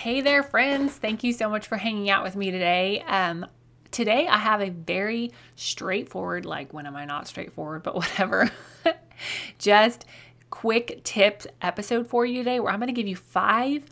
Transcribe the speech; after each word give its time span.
Hey 0.00 0.22
there, 0.22 0.42
friends. 0.42 0.94
Thank 0.94 1.24
you 1.24 1.34
so 1.34 1.50
much 1.50 1.66
for 1.66 1.76
hanging 1.76 2.08
out 2.08 2.24
with 2.24 2.34
me 2.34 2.50
today. 2.50 3.02
Um, 3.06 3.44
today, 3.90 4.26
I 4.26 4.38
have 4.38 4.62
a 4.62 4.70
very 4.70 5.30
straightforward, 5.56 6.46
like, 6.46 6.72
when 6.72 6.86
am 6.86 6.96
I 6.96 7.04
not 7.04 7.28
straightforward, 7.28 7.82
but 7.82 7.94
whatever, 7.94 8.50
just 9.58 10.06
quick 10.48 11.04
tips 11.04 11.46
episode 11.60 12.06
for 12.06 12.24
you 12.24 12.38
today 12.38 12.60
where 12.60 12.72
I'm 12.72 12.78
going 12.78 12.86
to 12.86 12.94
give 12.94 13.06
you 13.06 13.14
five 13.14 13.84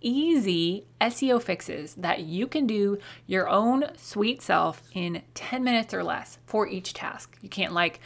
easy 0.00 0.86
SEO 1.00 1.42
fixes 1.42 1.94
that 1.94 2.20
you 2.20 2.46
can 2.46 2.68
do 2.68 2.96
your 3.26 3.48
own 3.48 3.86
sweet 3.96 4.40
self 4.40 4.80
in 4.92 5.22
10 5.34 5.64
minutes 5.64 5.92
or 5.92 6.04
less 6.04 6.38
for 6.46 6.68
each 6.68 6.94
task. 6.94 7.36
You 7.42 7.48
can't 7.48 7.72
like 7.72 7.98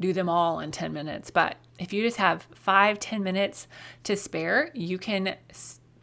do 0.00 0.12
them 0.12 0.28
all 0.28 0.60
in 0.60 0.70
10 0.70 0.92
minutes, 0.92 1.30
but 1.30 1.56
if 1.78 1.94
you 1.94 2.02
just 2.02 2.18
have 2.18 2.46
five, 2.54 2.98
10 2.98 3.22
minutes 3.22 3.68
to 4.04 4.18
spare, 4.18 4.70
you 4.74 4.98
can 4.98 5.36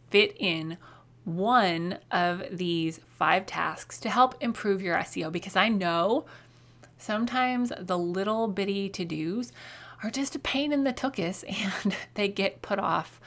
fit 0.10 0.36
in 0.40 0.78
one 1.26 2.00
of 2.10 2.44
these 2.52 3.00
five 3.18 3.46
tasks 3.46 4.00
to 4.00 4.10
help 4.10 4.36
improve 4.40 4.82
your 4.82 4.96
SEO 4.98 5.32
because 5.32 5.56
I 5.56 5.68
know 5.68 6.26
sometimes 6.98 7.72
the 7.78 7.98
little 7.98 8.48
bitty 8.48 8.90
to 8.90 9.06
dos 9.06 9.52
are 10.04 10.10
just 10.10 10.36
a 10.36 10.40
pain 10.40 10.72
in 10.72 10.84
the 10.84 10.94
tuchus 10.94 11.44
and 11.84 11.96
they 12.14 12.28
get 12.28 12.62
put 12.62 12.80
off 12.80 13.20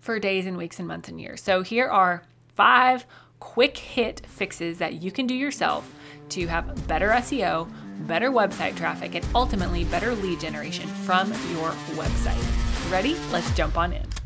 for 0.00 0.18
days 0.18 0.46
and 0.46 0.56
weeks 0.56 0.78
and 0.78 0.88
months 0.88 1.08
and 1.08 1.20
years. 1.20 1.42
So 1.42 1.62
here 1.62 1.86
are 1.86 2.24
five 2.54 3.06
quick 3.40 3.76
hit 3.76 4.26
fixes 4.26 4.78
that 4.78 5.02
you 5.02 5.12
can 5.12 5.26
do 5.26 5.34
yourself 5.34 5.92
to 6.30 6.46
have 6.46 6.88
better 6.88 7.10
SEO, 7.10 7.70
better 8.06 8.30
website 8.30 8.76
traffic, 8.76 9.14
and 9.14 9.26
ultimately 9.34 9.84
better 9.84 10.14
lead 10.14 10.40
generation 10.40 10.88
from 10.88 11.28
your 11.52 11.70
website. 11.96 12.90
Ready? 12.90 13.16
Let's 13.30 13.54
jump 13.54 13.76
on 13.76 13.92
in. 13.92 14.23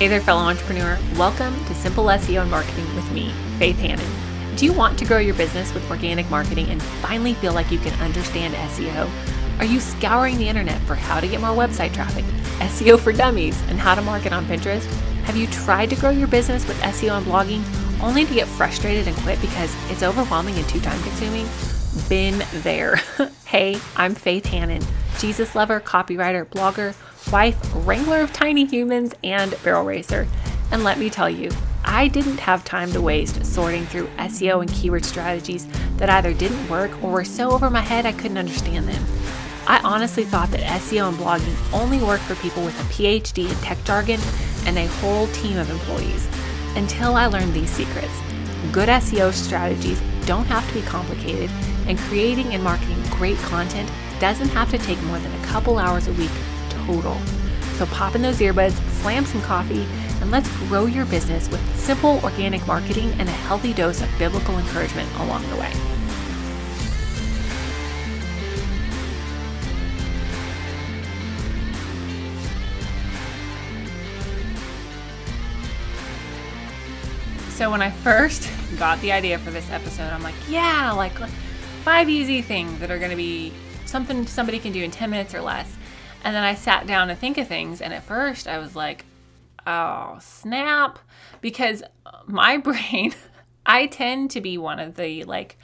Hey 0.00 0.08
there, 0.08 0.22
fellow 0.22 0.40
entrepreneur. 0.40 0.98
Welcome 1.18 1.62
to 1.66 1.74
Simple 1.74 2.04
SEO 2.04 2.40
and 2.40 2.50
Marketing 2.50 2.86
with 2.96 3.12
me, 3.12 3.34
Faith 3.58 3.78
Hanan. 3.78 4.56
Do 4.56 4.64
you 4.64 4.72
want 4.72 4.98
to 4.98 5.04
grow 5.04 5.18
your 5.18 5.34
business 5.34 5.74
with 5.74 5.90
organic 5.90 6.30
marketing 6.30 6.70
and 6.70 6.82
finally 6.82 7.34
feel 7.34 7.52
like 7.52 7.70
you 7.70 7.78
can 7.78 7.92
understand 8.00 8.54
SEO? 8.54 9.10
Are 9.58 9.66
you 9.66 9.78
scouring 9.78 10.38
the 10.38 10.48
internet 10.48 10.80
for 10.84 10.94
how 10.94 11.20
to 11.20 11.28
get 11.28 11.42
more 11.42 11.50
website 11.50 11.92
traffic, 11.92 12.24
SEO 12.60 12.98
for 12.98 13.12
dummies, 13.12 13.60
and 13.68 13.78
how 13.78 13.94
to 13.94 14.00
market 14.00 14.32
on 14.32 14.46
Pinterest? 14.46 14.86
Have 15.24 15.36
you 15.36 15.46
tried 15.48 15.90
to 15.90 15.96
grow 15.96 16.08
your 16.08 16.28
business 16.28 16.66
with 16.66 16.80
SEO 16.80 17.18
and 17.18 17.26
blogging 17.26 17.62
only 18.02 18.24
to 18.24 18.32
get 18.32 18.48
frustrated 18.48 19.06
and 19.06 19.14
quit 19.18 19.38
because 19.42 19.76
it's 19.90 20.02
overwhelming 20.02 20.56
and 20.56 20.66
too 20.66 20.80
time 20.80 21.02
consuming? 21.02 21.46
Been 22.08 22.42
there. 22.62 23.02
hey, 23.44 23.78
I'm 23.96 24.14
Faith 24.14 24.46
Hanan, 24.46 24.80
Jesus 25.18 25.54
lover, 25.54 25.78
copywriter, 25.78 26.46
blogger, 26.46 26.94
wife, 27.30 27.58
wrangler 27.74 28.20
of 28.20 28.32
tiny 28.32 28.64
humans, 28.64 29.14
and 29.22 29.56
barrel 29.62 29.84
racer. 29.84 30.26
And 30.70 30.84
let 30.84 30.98
me 30.98 31.10
tell 31.10 31.30
you, 31.30 31.50
I 31.84 32.08
didn't 32.08 32.38
have 32.38 32.64
time 32.64 32.92
to 32.92 33.00
waste 33.00 33.44
sorting 33.44 33.86
through 33.86 34.08
SEO 34.18 34.60
and 34.60 34.70
keyword 34.70 35.04
strategies 35.04 35.66
that 35.96 36.10
either 36.10 36.32
didn't 36.32 36.68
work 36.68 36.90
or 37.02 37.12
were 37.12 37.24
so 37.24 37.50
over 37.50 37.70
my 37.70 37.80
head 37.80 38.06
I 38.06 38.12
couldn't 38.12 38.38
understand 38.38 38.86
them. 38.86 39.04
I 39.66 39.80
honestly 39.84 40.24
thought 40.24 40.50
that 40.50 40.60
SEO 40.60 41.08
and 41.08 41.18
blogging 41.18 41.72
only 41.72 41.98
worked 42.02 42.24
for 42.24 42.34
people 42.36 42.64
with 42.64 42.78
a 42.80 42.92
PhD 42.92 43.48
in 43.48 43.56
tech 43.56 43.82
jargon 43.84 44.20
and 44.66 44.76
a 44.78 44.86
whole 44.86 45.26
team 45.28 45.58
of 45.58 45.70
employees 45.70 46.28
until 46.76 47.14
I 47.14 47.26
learned 47.26 47.54
these 47.54 47.70
secrets. 47.70 48.20
Good 48.72 48.88
SEO 48.88 49.32
strategies 49.32 50.00
don't 50.26 50.46
have 50.46 50.66
to 50.68 50.74
be 50.74 50.82
complicated, 50.82 51.50
and 51.86 51.98
creating 51.98 52.54
and 52.54 52.62
marketing 52.62 53.02
great 53.10 53.38
content 53.38 53.90
doesn't 54.20 54.50
have 54.50 54.70
to 54.70 54.78
take 54.78 55.02
more 55.04 55.18
than 55.18 55.32
a 55.32 55.46
couple 55.46 55.78
hours 55.78 56.08
a 56.08 56.12
week 56.12 56.30
total. 56.86 57.16
So 57.76 57.86
pop 57.86 58.14
in 58.14 58.22
those 58.22 58.38
earbuds, 58.38 58.72
slam 59.00 59.24
some 59.24 59.40
coffee, 59.42 59.86
and 60.20 60.30
let's 60.30 60.48
grow 60.68 60.86
your 60.86 61.06
business 61.06 61.48
with 61.48 61.60
simple 61.78 62.20
organic 62.22 62.66
marketing 62.66 63.10
and 63.18 63.28
a 63.28 63.32
healthy 63.32 63.72
dose 63.72 64.02
of 64.02 64.08
biblical 64.18 64.58
encouragement 64.58 65.10
along 65.16 65.48
the 65.50 65.56
way. 65.56 65.72
So 77.60 77.70
when 77.70 77.82
I 77.82 77.90
first 77.90 78.48
got 78.78 78.98
the 79.02 79.12
idea 79.12 79.38
for 79.38 79.50
this 79.50 79.70
episode, 79.70 80.10
I'm 80.10 80.22
like, 80.22 80.34
yeah, 80.48 80.92
like 80.92 81.12
five 81.82 82.08
easy 82.08 82.40
things 82.40 82.78
that 82.80 82.90
are 82.90 82.98
going 82.98 83.10
to 83.10 83.16
be 83.18 83.52
something 83.84 84.26
somebody 84.26 84.58
can 84.58 84.72
do 84.72 84.82
in 84.82 84.90
10 84.90 85.10
minutes 85.10 85.34
or 85.34 85.42
less. 85.42 85.70
And 86.22 86.34
then 86.34 86.42
I 86.42 86.54
sat 86.54 86.86
down 86.86 87.08
to 87.08 87.14
think 87.14 87.38
of 87.38 87.48
things, 87.48 87.80
and 87.80 87.94
at 87.94 88.02
first 88.02 88.46
I 88.46 88.58
was 88.58 88.76
like, 88.76 89.04
oh, 89.66 90.18
snap. 90.20 90.98
Because 91.40 91.82
my 92.26 92.56
brain, 92.58 93.14
I 93.64 93.86
tend 93.86 94.30
to 94.32 94.40
be 94.40 94.58
one 94.58 94.78
of 94.78 94.96
the 94.96 95.24
like, 95.24 95.58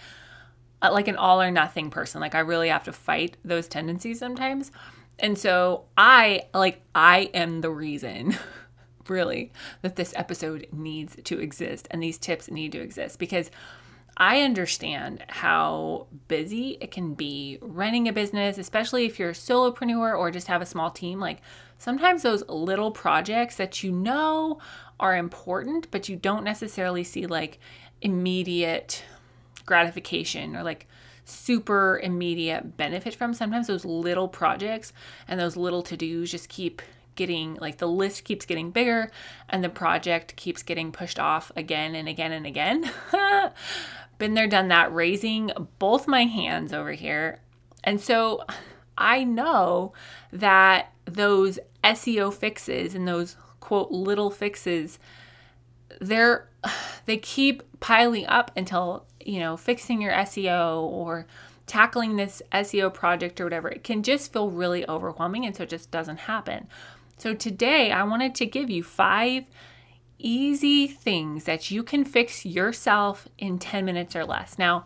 uh, 0.83 0.91
like 0.93 1.09
an 1.09 1.17
all 1.17 1.43
or 1.43 1.51
nothing 1.51 1.91
person. 1.91 2.21
Like 2.21 2.35
I 2.35 2.41
really 2.41 2.69
have 2.69 2.85
to 2.85 2.93
fight 2.93 3.37
those 3.45 3.69
tendencies 3.69 4.19
sometimes. 4.19 4.71
And 5.19 5.39
so 5.39 5.85
I 5.97 6.43
like 6.53 6.83
I 6.95 7.31
am 7.33 7.63
the 7.63 7.71
reason 7.71 8.37
really 9.09 9.53
that 9.83 9.97
this 9.97 10.13
episode 10.17 10.67
needs 10.73 11.17
to 11.25 11.39
exist 11.39 11.89
and 11.91 12.03
these 12.03 12.19
tips 12.19 12.51
need 12.51 12.73
to 12.73 12.81
exist 12.81 13.19
because 13.19 13.51
I 14.17 14.41
understand 14.41 15.25
how 15.29 16.07
busy 16.27 16.79
it 16.81 16.91
can 16.91 17.15
be 17.15 17.59
running 17.61 18.09
a 18.09 18.13
business, 18.13 18.57
especially 18.57 19.05
if 19.05 19.19
you're 19.19 19.31
a 19.31 19.35
solopreneur 19.35 20.19
or 20.19 20.31
just 20.31 20.47
have 20.47 20.63
a 20.63 20.67
small 20.67 20.91
team. 20.91 21.21
Like 21.21 21.43
sometimes 21.79 22.23
those 22.23 22.43
little 22.49 22.91
projects 22.91 23.57
that 23.57 23.83
you 23.83 23.93
know 23.93 24.59
are 24.99 25.17
important, 25.17 25.91
but 25.91 26.09
you 26.09 26.17
don't 26.17 26.45
necessarily 26.45 27.05
see 27.05 27.27
like 27.27 27.59
immediate 28.01 29.05
gratification 29.67 30.57
or 30.57 30.63
like 30.63 30.87
super 31.27 31.99
immediate 32.03 32.79
benefit 32.79 33.15
from. 33.15 33.35
Sometimes 33.35 33.67
those 33.67 33.85
little 33.85 34.29
projects 34.29 34.95
and 35.29 35.39
those 35.39 35.57
little 35.59 35.83
to 35.83 35.97
dos 35.97 36.31
just 36.31 36.49
keep 36.49 36.81
getting 37.17 37.55
like 37.57 37.79
the 37.79 37.89
list 37.89 38.25
keeps 38.25 38.47
getting 38.47 38.71
bigger 38.71 39.11
and 39.49 39.65
the 39.65 39.69
project 39.69 40.37
keeps 40.37 40.63
getting 40.63 40.93
pushed 40.93 41.19
off 41.19 41.51
again 41.57 41.95
and 41.95 42.09
again 42.09 42.33
and 42.33 42.47
again. 42.47 42.91
Been 44.19 44.35
there, 44.35 44.47
done 44.47 44.69
that, 44.69 44.95
raising 44.95 45.51
both 45.79 46.09
my 46.09 46.25
hands 46.25 46.73
over 46.73 46.93
here. 46.93 47.41
And 47.85 48.01
so 48.01 48.45
I 48.97 49.25
know 49.25 49.93
that 50.33 50.93
those 51.05 51.59
SEO 51.85 52.33
fixes 52.33 52.95
and 52.95 53.07
those 53.07 53.37
quote 53.61 53.91
little 53.91 54.31
fixes 54.31 54.99
they're 56.01 56.49
they 57.07 57.17
keep 57.17 57.63
piling 57.81 58.27
up 58.27 58.51
until, 58.57 59.07
you 59.21 59.39
know, 59.39 59.57
fixing 59.57 60.01
your 60.01 60.13
SEO 60.13 60.83
or 60.83 61.27
tackling 61.67 62.17
this 62.17 62.43
SEO 62.53 62.93
project 62.93 63.41
or 63.41 63.45
whatever, 63.45 63.69
it 63.69 63.85
can 63.85 64.03
just 64.03 64.33
feel 64.33 64.51
really 64.51 64.89
overwhelming 64.89 65.45
and 65.45 65.55
so 65.57 65.65
it 65.65 65.69
just 65.69 65.91
doesn't 65.91 66.21
happen. 66.21 66.69
So 67.19 67.35
today 67.35 67.91
I 67.91 68.03
wanted 68.05 68.35
to 68.37 68.47
give 68.47 68.69
you 68.69 68.83
five 68.83 69.45
easy 70.19 70.87
things 70.87 71.45
that 71.45 71.71
you 71.71 71.83
can 71.83 72.05
fix 72.05 72.45
yourself 72.45 73.27
in 73.39 73.59
10 73.59 73.85
minutes 73.85 74.15
or 74.15 74.25
less. 74.25 74.59
Now, 74.59 74.85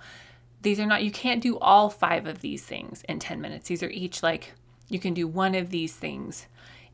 these 0.63 0.79
are 0.79 0.87
not, 0.87 1.03
you 1.03 1.11
can't 1.11 1.43
do 1.43 1.59
all 1.59 1.91
five 1.91 2.27
of 2.27 2.41
these 2.41 2.65
things 2.65 3.03
in 3.09 3.19
10 3.19 3.41
minutes. 3.41 3.69
These 3.69 3.83
are 3.83 3.91
each 3.91 4.23
like, 4.23 4.53
you 4.89 4.99
can 4.99 5.15
do 5.15 5.27
one 5.27 5.55
of 5.55 5.71
these 5.71 5.95
things 5.95 6.47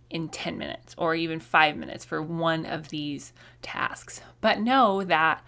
in 0.08 0.28
10 0.28 0.56
minutes 0.56 0.94
or 0.96 1.14
even 1.14 1.40
five 1.40 1.76
minutes 1.76 2.04
for 2.04 2.22
one 2.22 2.64
of 2.64 2.88
these 2.88 3.32
tasks. 3.60 4.20
But 4.40 4.60
know 4.60 5.02
that 5.04 5.42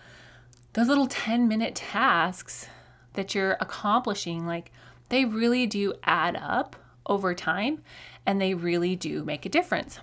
those 0.72 0.88
little 0.88 1.06
10 1.06 1.48
minute 1.48 1.74
tasks 1.74 2.68
that 3.14 3.34
you're 3.34 3.56
accomplishing, 3.60 4.46
like, 4.46 4.72
they 5.08 5.24
really 5.24 5.66
do 5.66 5.94
add 6.04 6.36
up 6.36 6.76
over 7.08 7.34
time 7.34 7.82
and 8.26 8.40
they 8.40 8.54
really 8.54 8.96
do 8.96 9.24
make 9.24 9.46
a 9.46 9.48
difference. 9.48 10.00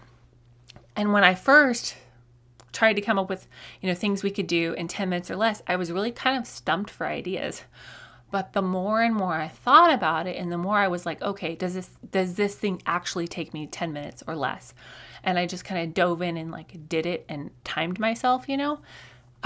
And 0.95 1.11
when 1.11 1.23
I 1.23 1.35
first 1.35 1.95
tried 2.71 2.93
to 2.93 3.01
come 3.01 3.17
up 3.17 3.29
with, 3.29 3.47
you 3.81 3.89
know, 3.89 3.95
things 3.95 4.23
we 4.23 4.31
could 4.31 4.47
do 4.47 4.73
in 4.73 4.87
10 4.87 5.09
minutes 5.09 5.31
or 5.31 5.35
less, 5.35 5.61
I 5.67 5.75
was 5.75 5.91
really 5.91 6.11
kind 6.11 6.37
of 6.37 6.47
stumped 6.47 6.89
for 6.89 7.07
ideas. 7.07 7.63
But 8.31 8.53
the 8.53 8.61
more 8.61 9.01
and 9.01 9.15
more 9.15 9.35
I 9.35 9.47
thought 9.47 9.93
about 9.93 10.27
it 10.27 10.35
and 10.35 10.51
the 10.51 10.57
more 10.57 10.77
I 10.77 10.87
was 10.87 11.05
like, 11.05 11.21
okay, 11.21 11.55
does 11.55 11.73
this 11.73 11.89
does 12.11 12.35
this 12.35 12.55
thing 12.55 12.81
actually 12.85 13.27
take 13.27 13.53
me 13.53 13.67
10 13.67 13.93
minutes 13.93 14.23
or 14.27 14.35
less? 14.35 14.73
And 15.23 15.39
I 15.39 15.45
just 15.45 15.63
kind 15.63 15.81
of 15.87 15.93
dove 15.93 16.21
in 16.21 16.35
and 16.35 16.51
like 16.51 16.89
did 16.89 17.05
it 17.05 17.25
and 17.29 17.51
timed 17.63 17.99
myself, 17.99 18.49
you 18.49 18.57
know? 18.57 18.79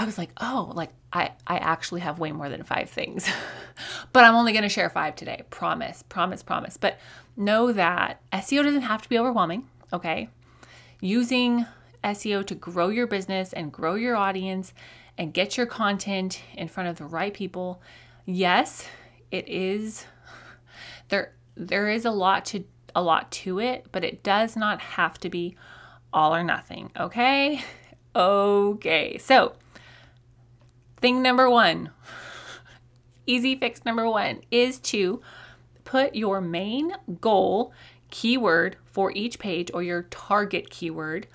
I 0.00 0.06
was 0.06 0.16
like, 0.16 0.30
oh, 0.40 0.72
like 0.74 0.92
I, 1.12 1.32
I 1.46 1.58
actually 1.58 2.00
have 2.00 2.18
way 2.18 2.32
more 2.32 2.48
than 2.48 2.62
five 2.62 2.88
things. 2.88 3.28
but 4.14 4.24
I'm 4.24 4.34
only 4.34 4.52
going 4.52 4.62
to 4.62 4.70
share 4.70 4.88
five 4.88 5.14
today. 5.14 5.42
Promise, 5.50 6.04
promise, 6.08 6.42
promise. 6.42 6.78
But 6.78 6.98
know 7.36 7.70
that 7.70 8.22
SEO 8.32 8.64
doesn't 8.64 8.80
have 8.80 9.02
to 9.02 9.08
be 9.10 9.18
overwhelming, 9.18 9.68
okay? 9.92 10.30
Using 11.02 11.66
SEO 12.02 12.46
to 12.46 12.54
grow 12.54 12.88
your 12.88 13.06
business 13.06 13.52
and 13.52 13.70
grow 13.70 13.94
your 13.94 14.16
audience 14.16 14.72
and 15.18 15.34
get 15.34 15.58
your 15.58 15.66
content 15.66 16.40
in 16.54 16.66
front 16.66 16.88
of 16.88 16.96
the 16.96 17.04
right 17.04 17.34
people. 17.34 17.82
Yes, 18.24 18.86
it 19.30 19.46
is 19.46 20.06
there 21.10 21.34
there 21.56 21.90
is 21.90 22.06
a 22.06 22.10
lot 22.10 22.46
to 22.46 22.64
a 22.94 23.02
lot 23.02 23.30
to 23.32 23.60
it, 23.60 23.84
but 23.92 24.02
it 24.02 24.22
does 24.22 24.56
not 24.56 24.80
have 24.80 25.20
to 25.20 25.28
be 25.28 25.56
all 26.10 26.34
or 26.34 26.42
nothing, 26.42 26.90
okay? 26.98 27.62
Okay, 28.12 29.18
so 29.18 29.52
thing 31.00 31.22
number 31.22 31.48
one, 31.48 31.90
easy 33.26 33.56
fix 33.56 33.84
number 33.84 34.08
one 34.08 34.40
is 34.50 34.78
to 34.80 35.20
put 35.84 36.14
your 36.14 36.40
main 36.40 36.92
goal 37.20 37.72
keyword 38.10 38.76
for 38.84 39.12
each 39.12 39.38
page 39.38 39.70
or 39.72 39.82
your 39.82 40.02
target 40.10 40.70
keyword 40.70 41.26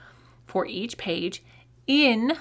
for 0.45 0.65
each 0.65 0.97
page 0.97 1.43
in 1.87 2.33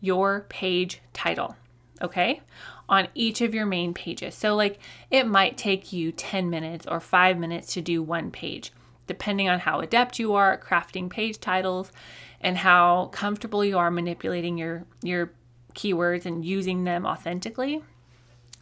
your 0.00 0.46
page 0.48 1.00
title. 1.12 1.56
Okay, 2.00 2.40
on 2.88 3.08
each 3.14 3.40
of 3.40 3.54
your 3.54 3.66
main 3.66 3.94
pages. 3.94 4.34
So, 4.34 4.56
like, 4.56 4.80
it 5.10 5.26
might 5.26 5.56
take 5.56 5.92
you 5.92 6.10
10 6.10 6.50
minutes 6.50 6.86
or 6.86 6.98
five 6.98 7.38
minutes 7.38 7.72
to 7.74 7.80
do 7.80 8.02
one 8.02 8.32
page, 8.32 8.72
depending 9.06 9.48
on 9.48 9.60
how 9.60 9.80
adept 9.80 10.18
you 10.18 10.34
are 10.34 10.52
at 10.54 10.62
crafting 10.62 11.08
page 11.08 11.38
titles 11.38 11.92
and 12.40 12.58
how 12.58 13.06
comfortable 13.12 13.64
you 13.64 13.78
are 13.78 13.90
manipulating 13.90 14.58
your, 14.58 14.84
your 15.02 15.30
keywords 15.74 16.26
and 16.26 16.44
using 16.44 16.84
them 16.84 17.06
authentically. 17.06 17.82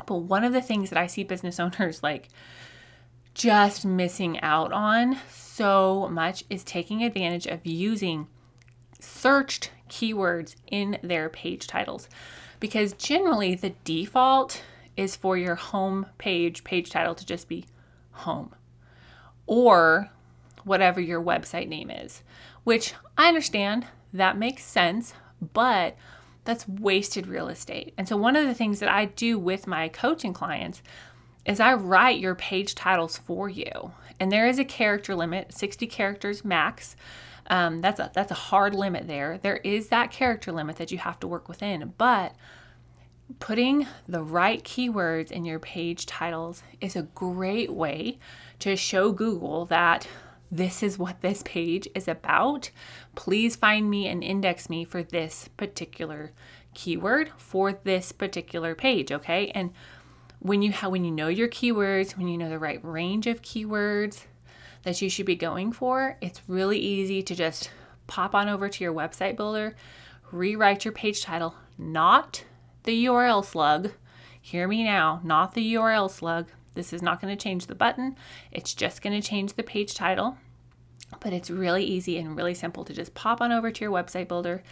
But 0.07 0.17
one 0.17 0.45
of 0.45 0.53
the 0.53 0.63
things 0.63 0.91
that 0.91 0.99
I 0.99 1.07
see 1.07 1.25
business 1.25 1.61
owners 1.61 2.03
like 2.03 2.29
just 3.35 3.85
missing 3.85 4.41
out 4.41 4.73
on 4.73 5.17
so 5.31 6.09
much 6.11 6.45
is 6.51 6.65
taking 6.65 7.03
advantage 7.05 7.47
of 7.47 7.65
using 7.65 8.27
searched 8.99 9.71
keywords 9.89 10.57
in 10.71 10.99
their 11.03 11.29
page 11.29 11.67
titles 11.67 12.09
because 12.61 12.93
generally 12.93 13.55
the 13.55 13.75
default 13.85 14.63
is 14.97 15.17
for 15.17 15.37
your 15.37 15.55
home 15.55 16.07
page 16.19 16.65
page 16.65 16.91
title 16.91 17.15
to 17.15 17.25
just 17.25 17.49
be 17.49 17.65
home 18.13 18.55
or 19.47 20.11
whatever 20.65 21.01
your 21.01 21.23
website 21.23 21.69
name 21.69 21.91
is, 21.91 22.23
which 22.65 22.95
I 23.17 23.29
understand 23.29 23.87
that 24.13 24.37
makes 24.37 24.65
sense, 24.65 25.15
but 25.53 25.97
that's 26.51 26.67
wasted 26.67 27.29
real 27.29 27.47
estate. 27.47 27.95
And 27.97 28.09
so, 28.09 28.17
one 28.17 28.35
of 28.35 28.45
the 28.45 28.55
things 28.55 28.81
that 28.81 28.89
I 28.89 29.05
do 29.05 29.39
with 29.39 29.69
my 29.69 29.89
coaching 29.89 30.33
clients 30.33 30.83
is 31.47 31.61
I 31.61 31.75
write 31.75 32.19
your 32.19 32.35
page 32.35 32.75
titles 32.75 33.17
for 33.17 33.49
you. 33.49 33.93
And 34.19 34.33
there 34.33 34.49
is 34.49 34.59
a 34.59 34.65
character 34.65 35.15
limit, 35.15 35.55
60 35.55 35.87
characters 35.87 36.45
max. 36.45 36.97
Um, 37.47 37.81
that's 37.81 38.01
a 38.01 38.11
that's 38.15 38.33
a 38.33 38.35
hard 38.51 38.75
limit 38.75 39.07
there. 39.07 39.39
There 39.39 39.59
is 39.59 39.91
that 39.91 40.11
character 40.11 40.51
limit 40.51 40.75
that 40.77 40.91
you 40.91 40.99
have 40.99 41.21
to 41.21 41.29
work 41.29 41.49
within, 41.49 41.95
but 41.97 42.35
putting 43.39 43.87
the 44.09 44.25
right 44.25 44.65
keywords 44.65 45.31
in 45.31 45.45
your 45.45 45.61
page 45.61 46.05
titles 46.05 46.65
is 46.81 46.97
a 46.97 47.03
great 47.03 47.73
way 47.73 48.19
to 48.59 48.75
show 48.75 49.13
Google 49.13 49.67
that 49.67 50.09
this 50.51 50.83
is 50.83 50.99
what 50.99 51.21
this 51.21 51.43
page 51.45 51.89
is 51.95 52.09
about. 52.09 52.71
Please 53.15 53.57
find 53.57 53.89
me 53.89 54.09
and 54.09 54.25
index 54.25 54.69
me 54.69 54.85
for 54.85 55.03
this 55.03 55.49
particular 55.57 56.33
keyword 56.75 57.31
for 57.37 57.73
this 57.73 58.13
particular 58.13 58.75
page, 58.75 59.13
okay? 59.13 59.49
And 59.55 59.73
when 60.39 60.63
you 60.63 60.73
when 60.73 61.05
you 61.05 61.11
know 61.11 61.29
your 61.29 61.49
keywords, 61.49 62.17
when 62.17 62.29
you 62.29 62.39
know 62.39 62.49
the 62.49 62.59
right 62.59 62.83
range 62.85 63.27
of 63.27 63.43
keywords 63.43 64.25
that 64.83 65.01
you 65.03 65.11
should 65.11 65.27
be 65.27 65.37
going 65.37 65.73
for, 65.73 66.17
it's 66.21 66.43
really 66.49 66.79
easy 66.79 67.23
to 67.23 67.35
just 67.35 67.71
pop 68.07 68.35
on 68.35 68.49
over 68.49 68.69
to 68.69 68.85
your 68.85 68.95
website 68.95 69.37
builder, 69.37 69.77
rewrite 70.33 70.85
your 70.85 70.93
page 70.93 71.23
title, 71.23 71.55
not 71.77 72.45
the 72.85 73.05
URL 73.05 73.45
slug. 73.45 73.93
Hear 74.41 74.67
me 74.67 74.83
now, 74.83 75.21
not 75.23 75.55
the 75.55 75.75
URL 75.75 76.11
slug. 76.11 76.49
This 76.75 76.93
is 76.93 77.03
not 77.03 77.21
going 77.21 77.37
to 77.37 77.43
change 77.43 77.67
the 77.67 77.75
button. 77.75 78.17
It's 78.51 78.75
just 78.75 79.03
going 79.03 79.21
to 79.21 79.27
change 79.27 79.55
the 79.55 79.63
page 79.63 79.95
title. 79.95 80.37
But 81.19 81.33
it's 81.33 81.51
really 81.51 81.85
easy 81.85 82.19
and 82.19 82.37
really 82.37 82.55
simple 82.55 82.85
to 82.85 82.93
just 82.93 83.15
pop 83.15 83.41
on 83.41 83.51
over 83.51 83.71
to 83.71 83.85
your 83.85 83.93
website 83.93 84.29
builder 84.29 84.63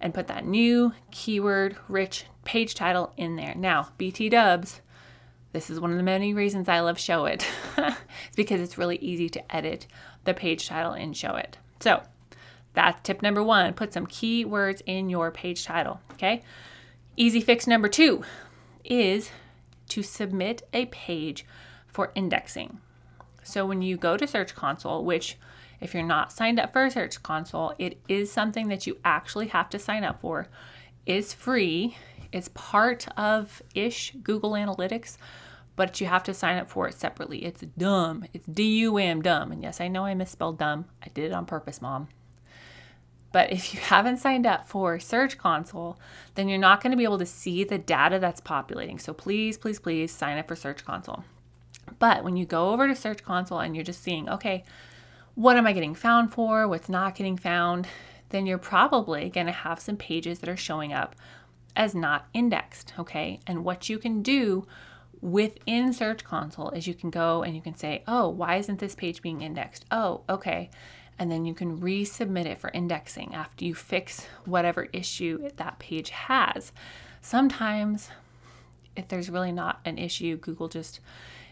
and 0.00 0.14
put 0.14 0.26
that 0.28 0.46
new 0.46 0.92
keyword 1.10 1.76
rich 1.88 2.26
page 2.44 2.74
title 2.74 3.12
in 3.16 3.36
there. 3.36 3.54
Now, 3.54 3.90
BT 3.98 4.30
dubs, 4.30 4.80
this 5.52 5.70
is 5.70 5.78
one 5.78 5.90
of 5.90 5.96
the 5.96 6.02
many 6.02 6.32
reasons 6.34 6.68
I 6.68 6.80
love 6.80 6.96
Showit. 6.96 7.44
it's 7.78 8.36
because 8.36 8.60
it's 8.60 8.78
really 8.78 8.96
easy 8.96 9.28
to 9.30 9.54
edit 9.54 9.86
the 10.24 10.34
page 10.34 10.68
title 10.68 10.94
in 10.94 11.12
Showit. 11.12 11.54
So, 11.80 12.02
that's 12.74 13.00
tip 13.02 13.22
number 13.22 13.42
one 13.42 13.72
put 13.72 13.92
some 13.92 14.06
keywords 14.06 14.82
in 14.84 15.08
your 15.08 15.30
page 15.30 15.64
title. 15.64 16.00
Okay. 16.12 16.42
Easy 17.16 17.40
fix 17.40 17.66
number 17.66 17.88
two 17.88 18.24
is 18.84 19.30
to 19.88 20.02
submit 20.02 20.62
a 20.72 20.86
page 20.86 21.44
for 21.86 22.12
indexing. 22.14 22.80
So, 23.42 23.66
when 23.66 23.82
you 23.82 23.96
go 23.96 24.16
to 24.16 24.26
Search 24.26 24.54
Console, 24.54 25.04
which 25.04 25.36
if 25.80 25.92
you're 25.92 26.02
not 26.02 26.32
signed 26.32 26.58
up 26.58 26.72
for 26.72 26.88
Search 26.88 27.22
Console, 27.22 27.74
it 27.78 28.00
is 28.08 28.32
something 28.32 28.68
that 28.68 28.86
you 28.86 28.96
actually 29.04 29.48
have 29.48 29.68
to 29.70 29.78
sign 29.78 30.02
up 30.02 30.20
for. 30.20 30.48
It's 31.04 31.34
free. 31.34 31.96
It's 32.32 32.48
part 32.54 33.06
of 33.18 33.62
ish 33.74 34.12
Google 34.22 34.52
Analytics, 34.52 35.18
but 35.76 36.00
you 36.00 36.06
have 36.06 36.22
to 36.24 36.34
sign 36.34 36.56
up 36.58 36.70
for 36.70 36.88
it 36.88 36.94
separately. 36.94 37.44
It's 37.44 37.60
dumb. 37.76 38.24
It's 38.32 38.46
D 38.46 38.78
U 38.78 38.96
M, 38.96 39.20
dumb. 39.20 39.52
And 39.52 39.62
yes, 39.62 39.80
I 39.80 39.88
know 39.88 40.04
I 40.04 40.14
misspelled 40.14 40.58
dumb. 40.58 40.86
I 41.02 41.08
did 41.08 41.26
it 41.26 41.32
on 41.32 41.44
purpose, 41.44 41.82
mom. 41.82 42.08
But 43.34 43.50
if 43.50 43.74
you 43.74 43.80
haven't 43.80 44.18
signed 44.18 44.46
up 44.46 44.68
for 44.68 45.00
Search 45.00 45.38
Console, 45.38 45.98
then 46.36 46.48
you're 46.48 46.56
not 46.56 46.80
going 46.80 46.92
to 46.92 46.96
be 46.96 47.02
able 47.02 47.18
to 47.18 47.26
see 47.26 47.64
the 47.64 47.78
data 47.78 48.20
that's 48.20 48.40
populating. 48.40 49.00
So 49.00 49.12
please, 49.12 49.58
please, 49.58 49.80
please 49.80 50.12
sign 50.12 50.38
up 50.38 50.46
for 50.46 50.54
Search 50.54 50.84
Console. 50.84 51.24
But 51.98 52.22
when 52.22 52.36
you 52.36 52.46
go 52.46 52.70
over 52.70 52.86
to 52.86 52.94
Search 52.94 53.24
Console 53.24 53.58
and 53.58 53.74
you're 53.74 53.84
just 53.84 54.04
seeing, 54.04 54.28
okay, 54.28 54.62
what 55.34 55.56
am 55.56 55.66
I 55.66 55.72
getting 55.72 55.96
found 55.96 56.32
for? 56.32 56.68
What's 56.68 56.88
not 56.88 57.16
getting 57.16 57.36
found? 57.36 57.88
Then 58.28 58.46
you're 58.46 58.56
probably 58.56 59.30
going 59.30 59.46
to 59.46 59.52
have 59.52 59.80
some 59.80 59.96
pages 59.96 60.38
that 60.38 60.48
are 60.48 60.56
showing 60.56 60.92
up 60.92 61.16
as 61.74 61.92
not 61.92 62.28
indexed. 62.34 62.92
Okay. 63.00 63.40
And 63.48 63.64
what 63.64 63.88
you 63.88 63.98
can 63.98 64.22
do 64.22 64.64
within 65.20 65.92
Search 65.92 66.22
Console 66.22 66.70
is 66.70 66.86
you 66.86 66.94
can 66.94 67.10
go 67.10 67.42
and 67.42 67.56
you 67.56 67.62
can 67.62 67.74
say, 67.74 68.04
oh, 68.06 68.28
why 68.28 68.58
isn't 68.58 68.78
this 68.78 68.94
page 68.94 69.22
being 69.22 69.40
indexed? 69.40 69.86
Oh, 69.90 70.20
okay. 70.28 70.70
And 71.18 71.30
then 71.30 71.44
you 71.44 71.54
can 71.54 71.78
resubmit 71.78 72.46
it 72.46 72.58
for 72.58 72.70
indexing 72.70 73.34
after 73.34 73.64
you 73.64 73.74
fix 73.74 74.26
whatever 74.44 74.88
issue 74.92 75.48
that 75.56 75.78
page 75.78 76.10
has. 76.10 76.72
Sometimes, 77.20 78.10
if 78.96 79.08
there's 79.08 79.30
really 79.30 79.52
not 79.52 79.80
an 79.84 79.98
issue, 79.98 80.36
Google 80.36 80.68
just 80.68 81.00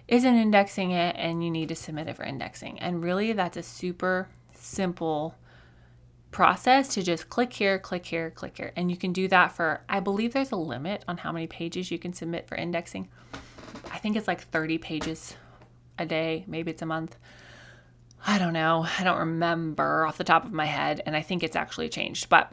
isn't 0.09 0.35
indexing 0.35 0.91
it 0.91 1.15
and 1.17 1.45
you 1.45 1.51
need 1.51 1.69
to 1.69 1.77
submit 1.77 2.09
it 2.09 2.17
for 2.17 2.25
indexing. 2.25 2.79
And 2.81 3.03
really, 3.03 3.33
that's 3.33 3.57
a 3.57 3.63
super 3.63 4.29
simple 4.53 5.37
process 6.33 6.89
to 6.89 7.03
just 7.03 7.29
click 7.29 7.53
here, 7.53 7.79
click 7.79 8.07
here, 8.07 8.31
click 8.31 8.57
here. 8.57 8.73
And 8.75 8.91
you 8.91 8.97
can 8.97 9.13
do 9.13 9.29
that 9.29 9.53
for, 9.53 9.83
I 9.89 10.01
believe 10.01 10.33
there's 10.33 10.51
a 10.51 10.57
limit 10.57 11.05
on 11.07 11.19
how 11.19 11.31
many 11.31 11.47
pages 11.47 11.91
you 11.91 11.99
can 11.99 12.13
submit 12.13 12.49
for 12.49 12.57
indexing. 12.57 13.09
I 13.93 13.99
think 13.99 14.17
it's 14.17 14.27
like 14.27 14.41
30 14.41 14.79
pages 14.79 15.37
a 15.99 16.07
day, 16.07 16.45
maybe 16.49 16.71
it's 16.71 16.83
a 16.83 16.87
month. 16.87 17.17
I 18.27 18.39
don't 18.39 18.53
know. 18.53 18.87
I 18.99 19.05
don't 19.05 19.19
remember 19.19 20.07
off 20.07 20.19
the 20.19 20.25
top 20.25 20.45
of 20.45 20.53
my 20.53 20.67
head. 20.67 21.03
And 21.05 21.17
I 21.17 21.23
think 21.23 21.43
it's 21.43 21.57
actually 21.57 21.89
changed. 21.89 22.29
But 22.29 22.53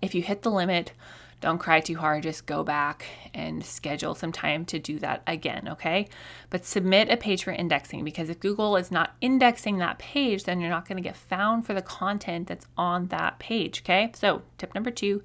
if 0.00 0.14
you 0.14 0.22
hit 0.22 0.42
the 0.42 0.50
limit, 0.50 0.92
don't 1.40 1.58
cry 1.58 1.80
too 1.80 1.96
hard. 1.96 2.24
Just 2.24 2.46
go 2.46 2.64
back 2.64 3.04
and 3.32 3.64
schedule 3.64 4.14
some 4.14 4.32
time 4.32 4.64
to 4.66 4.78
do 4.78 4.98
that 4.98 5.22
again, 5.26 5.68
okay? 5.68 6.08
But 6.50 6.64
submit 6.64 7.10
a 7.10 7.16
page 7.16 7.44
for 7.44 7.52
indexing 7.52 8.04
because 8.04 8.28
if 8.28 8.40
Google 8.40 8.76
is 8.76 8.90
not 8.90 9.14
indexing 9.20 9.78
that 9.78 9.98
page, 9.98 10.44
then 10.44 10.60
you're 10.60 10.70
not 10.70 10.88
going 10.88 10.96
to 10.96 11.08
get 11.08 11.16
found 11.16 11.64
for 11.64 11.74
the 11.74 11.82
content 11.82 12.48
that's 12.48 12.66
on 12.76 13.06
that 13.06 13.38
page, 13.38 13.82
okay? 13.84 14.10
So, 14.14 14.42
tip 14.58 14.74
number 14.74 14.90
two 14.90 15.22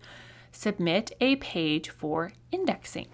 submit 0.52 1.12
a 1.20 1.36
page 1.38 1.90
for 1.90 2.32
indexing. 2.52 3.08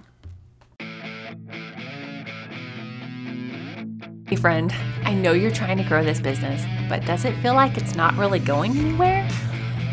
Hey, 4.29 4.35
friend, 4.35 4.71
I 5.05 5.15
know 5.15 5.31
you're 5.31 5.49
trying 5.49 5.77
to 5.77 5.83
grow 5.83 6.03
this 6.03 6.19
business, 6.19 6.63
but 6.87 7.03
does 7.03 7.25
it 7.25 7.35
feel 7.41 7.55
like 7.55 7.77
it's 7.77 7.95
not 7.95 8.15
really 8.15 8.37
going 8.37 8.77
anywhere? 8.77 9.27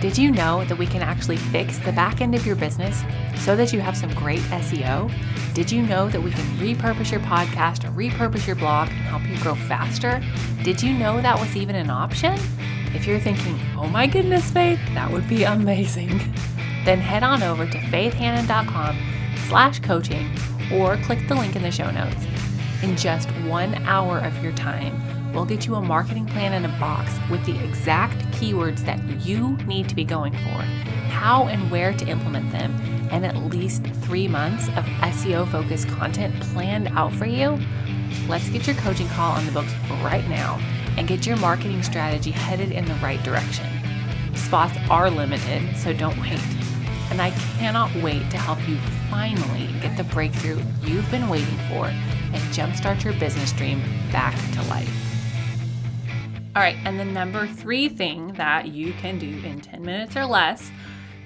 Did 0.03 0.19
you 0.19 0.31
know 0.31 0.63
that 0.67 0.77
we 0.77 0.87
can 0.87 1.01
actually 1.01 1.39
fix 1.39 1.79
the 1.79 1.93
back 1.93 2.21
end 2.21 2.35
of 2.35 2.45
your 2.45 2.55
business 2.55 3.03
so 3.39 3.57
that 3.57 3.73
you 3.73 3.81
have 3.81 3.97
some 3.97 4.13
great 4.13 4.41
SEO? 4.41 5.11
Did 5.55 5.73
you 5.73 5.81
know 5.81 6.11
that 6.11 6.23
we 6.23 6.33
can 6.33 6.45
repurpose 6.59 7.11
your 7.11 7.21
podcast 7.21 7.85
or 7.85 7.91
repurpose 7.93 8.47
your 8.47 8.57
blog 8.57 8.89
and 8.91 8.99
help 8.99 9.27
you 9.27 9.39
grow 9.39 9.55
faster? 9.55 10.23
Did 10.63 10.83
you 10.83 10.93
know 10.93 11.19
that 11.23 11.41
was 11.41 11.57
even 11.57 11.75
an 11.75 11.89
option? 11.89 12.39
If 12.95 13.07
you're 13.07 13.19
thinking, 13.19 13.59
oh 13.79 13.89
my 13.89 14.07
goodness, 14.07 14.51
Faith, 14.51 14.81
that 14.93 15.11
would 15.11 15.27
be 15.31 15.45
amazing, 15.45 16.19
then 16.85 16.99
head 16.99 17.23
on 17.23 17.43
over 17.43 17.65
to 17.65 17.79
faithhanan.com 17.79 18.99
slash 19.49 19.81
coaching 19.81 20.31
or 20.75 20.99
click 20.99 21.27
the 21.27 21.35
link 21.35 21.57
in 21.57 21.63
the 21.63 21.71
show 21.71 21.91
notes. 21.91 22.27
In 22.83 22.95
just 22.95 23.31
one 23.47 23.75
hour 23.85 24.19
of 24.19 24.43
your 24.43 24.53
time, 24.53 25.01
we'll 25.33 25.47
get 25.47 25.67
you 25.67 25.77
a 25.77 25.81
marketing 25.81 26.27
plan 26.27 26.53
in 26.53 26.67
a 26.67 26.79
box 26.79 27.11
with 27.31 27.45
the 27.47 27.59
exact 27.65 28.19
keywords 28.33 28.85
that 28.85 29.03
you 29.25 29.57
need 29.67 29.89
to 29.89 29.95
be 29.95 30.05
going 30.05 30.33
for, 30.35 30.61
how 31.09 31.47
and 31.47 31.71
where 31.71 31.95
to 31.95 32.07
implement 32.07 32.53
them, 32.53 32.77
and 33.11 33.25
at 33.25 33.37
least 33.37 33.83
three 34.03 34.29
months 34.29 34.69
of 34.69 34.85
SEO 34.85 35.51
focused 35.51 35.89
content 35.89 36.39
planned 36.53 36.89
out 36.89 37.15
for 37.15 37.25
you. 37.25 37.59
Let's 38.29 38.49
get 38.51 38.67
your 38.67 38.77
coaching 38.77 39.09
call 39.09 39.33
on 39.33 39.47
the 39.47 39.53
books 39.53 39.73
right 40.03 40.29
now 40.29 40.61
and 40.99 41.09
get 41.09 41.27
your 41.27 41.37
marketing 41.39 41.83
strategy 41.83 42.31
headed 42.31 42.73
in 42.73 42.85
the 42.85 42.95
right 42.97 43.23
direction. 43.23 43.67
spots 44.35 44.77
are 44.91 45.11
limited, 45.11 45.77
so 45.77 45.95
don't 45.95 46.21
wait. 46.21 46.41
And 47.11 47.23
I 47.23 47.31
cannot 47.59 47.95
wait 47.97 48.31
to 48.31 48.37
help 48.37 48.59
you 48.69 48.79
finally 49.11 49.69
get 49.81 49.97
the 49.97 50.05
breakthrough 50.05 50.61
you've 50.83 51.11
been 51.11 51.29
waiting 51.29 51.59
for 51.69 51.87
and 51.87 52.43
jumpstart 52.53 53.03
your 53.05 53.13
business 53.15 53.53
dream 53.53 53.81
back 54.11 54.35
to 54.53 54.63
life. 54.65 54.93
All 56.55 56.63
right, 56.63 56.77
and 56.85 56.99
the 56.99 57.05
number 57.05 57.47
three 57.47 57.89
thing 57.89 58.33
that 58.35 58.69
you 58.69 58.93
can 58.95 59.19
do 59.19 59.29
in 59.29 59.61
10 59.61 59.83
minutes 59.83 60.17
or 60.17 60.25
less 60.25 60.71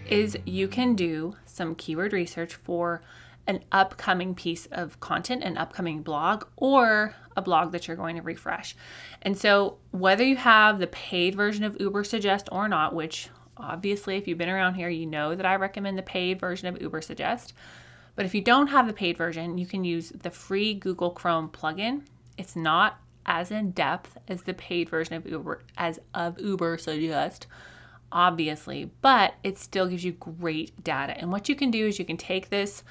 is 0.08 0.36
you 0.44 0.66
can 0.66 0.94
do 0.94 1.36
some 1.44 1.74
keyword 1.76 2.12
research 2.12 2.54
for 2.54 3.00
an 3.46 3.62
upcoming 3.72 4.34
piece 4.34 4.66
of 4.72 4.98
content, 5.00 5.42
an 5.42 5.56
upcoming 5.56 6.02
blog, 6.02 6.44
or 6.56 7.14
a 7.36 7.42
blog 7.42 7.72
that 7.72 7.86
you're 7.86 7.96
going 7.96 8.16
to 8.16 8.22
refresh. 8.22 8.76
And 9.22 9.36
so, 9.38 9.78
whether 9.92 10.24
you 10.24 10.36
have 10.36 10.78
the 10.78 10.86
paid 10.86 11.34
version 11.34 11.64
of 11.64 11.78
Ubersuggest 11.78 12.48
or 12.52 12.68
not, 12.68 12.94
which 12.94 13.28
obviously, 13.62 14.16
if 14.16 14.26
you've 14.26 14.38
been 14.38 14.48
around 14.48 14.74
here, 14.74 14.88
you 14.88 15.06
know 15.06 15.34
that 15.34 15.46
I 15.46 15.56
recommend 15.56 15.98
the 15.98 16.02
paid 16.02 16.40
version 16.40 16.68
of 16.68 16.78
Ubersuggest. 16.80 17.52
But 18.16 18.26
if 18.26 18.34
you 18.34 18.40
don't 18.40 18.68
have 18.68 18.86
the 18.86 18.92
paid 18.92 19.16
version, 19.16 19.58
you 19.58 19.66
can 19.66 19.84
use 19.84 20.10
the 20.10 20.30
free 20.30 20.74
Google 20.74 21.10
Chrome 21.10 21.48
plugin. 21.48 22.02
It's 22.36 22.56
not 22.56 23.00
as 23.26 23.50
in 23.50 23.70
depth 23.70 24.18
as 24.28 24.42
the 24.42 24.54
paid 24.54 24.88
version 24.88 25.14
of 25.14 25.26
Uber 25.26 25.62
as 25.76 26.00
of 26.14 26.36
Ubersuggest, 26.36 27.46
obviously, 28.10 28.90
but 29.02 29.34
it 29.44 29.58
still 29.58 29.86
gives 29.86 30.04
you 30.04 30.12
great 30.12 30.82
data. 30.82 31.16
And 31.16 31.30
what 31.30 31.48
you 31.48 31.54
can 31.54 31.70
do 31.70 31.86
is 31.86 31.98
you 31.98 32.04
can 32.04 32.16
take 32.16 32.50
this 32.50 32.82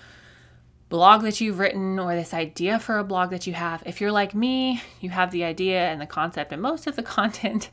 blog 0.90 1.22
that 1.22 1.40
you've 1.40 1.60
written 1.60 2.00
or 2.00 2.16
this 2.16 2.34
idea 2.34 2.80
for 2.80 2.98
a 2.98 3.04
blog 3.04 3.30
that 3.30 3.46
you 3.46 3.54
have. 3.54 3.84
If 3.86 4.02
you're 4.02 4.12
like 4.12 4.34
me, 4.34 4.82
you 5.00 5.12
have 5.12 5.32
the 5.32 5.44
idea 5.44 5.88
and 5.90 6.02
the 6.02 6.08
concept 6.08 6.52
and 6.52 6.62
most 6.62 6.88
of 6.88 6.96
the 6.96 7.04
content 7.18 7.70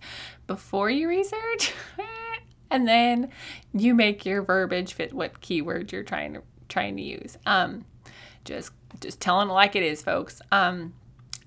before 0.46 0.90
you 0.90 1.08
research. 1.08 1.72
Eh, 1.98 2.25
and 2.70 2.86
then 2.86 3.30
you 3.72 3.94
make 3.94 4.26
your 4.26 4.42
verbiage 4.42 4.94
fit 4.94 5.12
what 5.12 5.40
keyword 5.40 5.92
you're 5.92 6.02
trying 6.02 6.34
to 6.34 6.42
trying 6.68 6.96
to 6.96 7.02
use. 7.02 7.38
Um, 7.46 7.84
just 8.44 8.70
just 9.00 9.20
telling 9.20 9.48
it 9.48 9.52
like 9.52 9.76
it 9.76 9.82
is, 9.82 10.02
folks. 10.02 10.40
Um, 10.50 10.94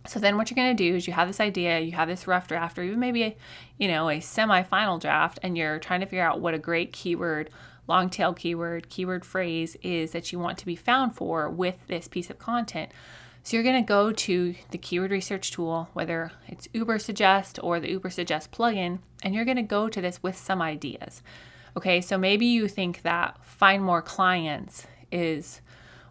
so 0.07 0.19
then 0.19 0.38
what 0.38 0.49
you're 0.49 0.55
going 0.55 0.75
to 0.75 0.83
do 0.83 0.95
is 0.95 1.07
you 1.07 1.13
have 1.13 1.27
this 1.27 1.39
idea, 1.39 1.79
you 1.79 1.91
have 1.91 2.07
this 2.07 2.27
rough 2.27 2.47
draft, 2.47 2.79
or 2.79 2.83
even 2.83 2.99
maybe 2.99 3.23
a, 3.23 3.38
you 3.77 3.88
know, 3.88 4.09
a 4.09 4.19
semi-final 4.19 4.97
draft, 4.97 5.39
and 5.43 5.57
you're 5.57 5.79
trying 5.79 5.99
to 5.99 6.05
figure 6.05 6.23
out 6.23 6.39
what 6.39 6.53
a 6.53 6.59
great 6.59 6.93
keyword, 6.93 7.49
long 7.88 8.09
tail 8.09 8.33
keyword, 8.33 8.89
keyword 8.89 9.25
phrase 9.25 9.75
is 9.83 10.11
that 10.11 10.31
you 10.31 10.39
want 10.39 10.57
to 10.57 10.65
be 10.65 10.75
found 10.75 11.15
for 11.15 11.49
with 11.49 11.75
this 11.88 12.07
piece 12.07 12.29
of 12.29 12.39
content. 12.39 12.91
So 13.43 13.55
you're 13.55 13.63
going 13.63 13.84
to 13.84 13.88
go 13.88 14.12
to 14.12 14.55
the 14.72 14.77
keyword 14.77 15.12
research 15.12 15.51
tool, 15.51 15.89
whether 15.93 16.31
it's 16.48 16.67
Ubersuggest 16.69 17.60
or 17.63 17.79
the 17.79 17.98
Ubersuggest 17.98 18.50
plugin, 18.50 19.00
and 19.24 19.34
you're 19.34 19.46
going 19.46 19.58
to 19.58 19.63
go 19.63 19.89
to 19.89 20.01
this 20.01 20.22
with 20.22 20.38
some 20.38 20.62
ideas. 20.62 21.24
Okay, 21.75 22.01
so 22.01 22.17
maybe 22.17 22.46
you 22.46 22.67
think 22.67 23.01
that 23.03 23.43
find 23.43 23.84
more 23.84 24.01
clients 24.01 24.86
is 25.12 25.62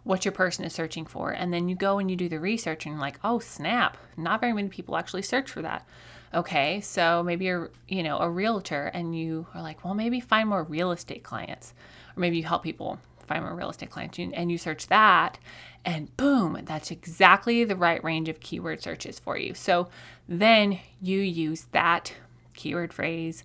what 0.03 0.25
your 0.25 0.31
person 0.31 0.65
is 0.65 0.73
searching 0.73 1.05
for. 1.05 1.31
And 1.31 1.53
then 1.53 1.69
you 1.69 1.75
go 1.75 1.99
and 1.99 2.09
you 2.09 2.17
do 2.17 2.29
the 2.29 2.39
research 2.39 2.85
and 2.85 2.93
you're 2.93 3.01
like, 3.01 3.19
oh, 3.23 3.39
snap, 3.39 3.97
not 4.17 4.41
very 4.41 4.53
many 4.53 4.69
people 4.69 4.97
actually 4.97 5.21
search 5.21 5.51
for 5.51 5.61
that. 5.61 5.87
Okay, 6.33 6.81
so 6.81 7.23
maybe 7.23 7.45
you're, 7.45 7.71
you 7.87 8.03
know, 8.03 8.17
a 8.19 8.29
realtor 8.29 8.85
and 8.93 9.17
you 9.17 9.47
are 9.53 9.61
like, 9.61 9.83
well, 9.83 9.93
maybe 9.93 10.19
find 10.19 10.49
more 10.49 10.63
real 10.63 10.91
estate 10.91 11.23
clients. 11.23 11.73
Or 12.15 12.21
maybe 12.21 12.37
you 12.37 12.43
help 12.43 12.63
people 12.63 12.99
find 13.29 13.43
more 13.43 13.55
real 13.55 13.69
estate 13.69 13.89
clients 13.89 14.19
and 14.19 14.51
you 14.51 14.57
search 14.57 14.87
that 14.87 15.39
and 15.85 16.15
boom, 16.17 16.59
that's 16.65 16.91
exactly 16.91 17.63
the 17.63 17.75
right 17.75 18.03
range 18.03 18.27
of 18.29 18.39
keyword 18.39 18.81
searches 18.81 19.17
for 19.17 19.37
you. 19.37 19.53
So 19.53 19.87
then 20.27 20.79
you 21.01 21.19
use 21.19 21.67
that 21.71 22.13
keyword 22.53 22.93
phrase 22.93 23.43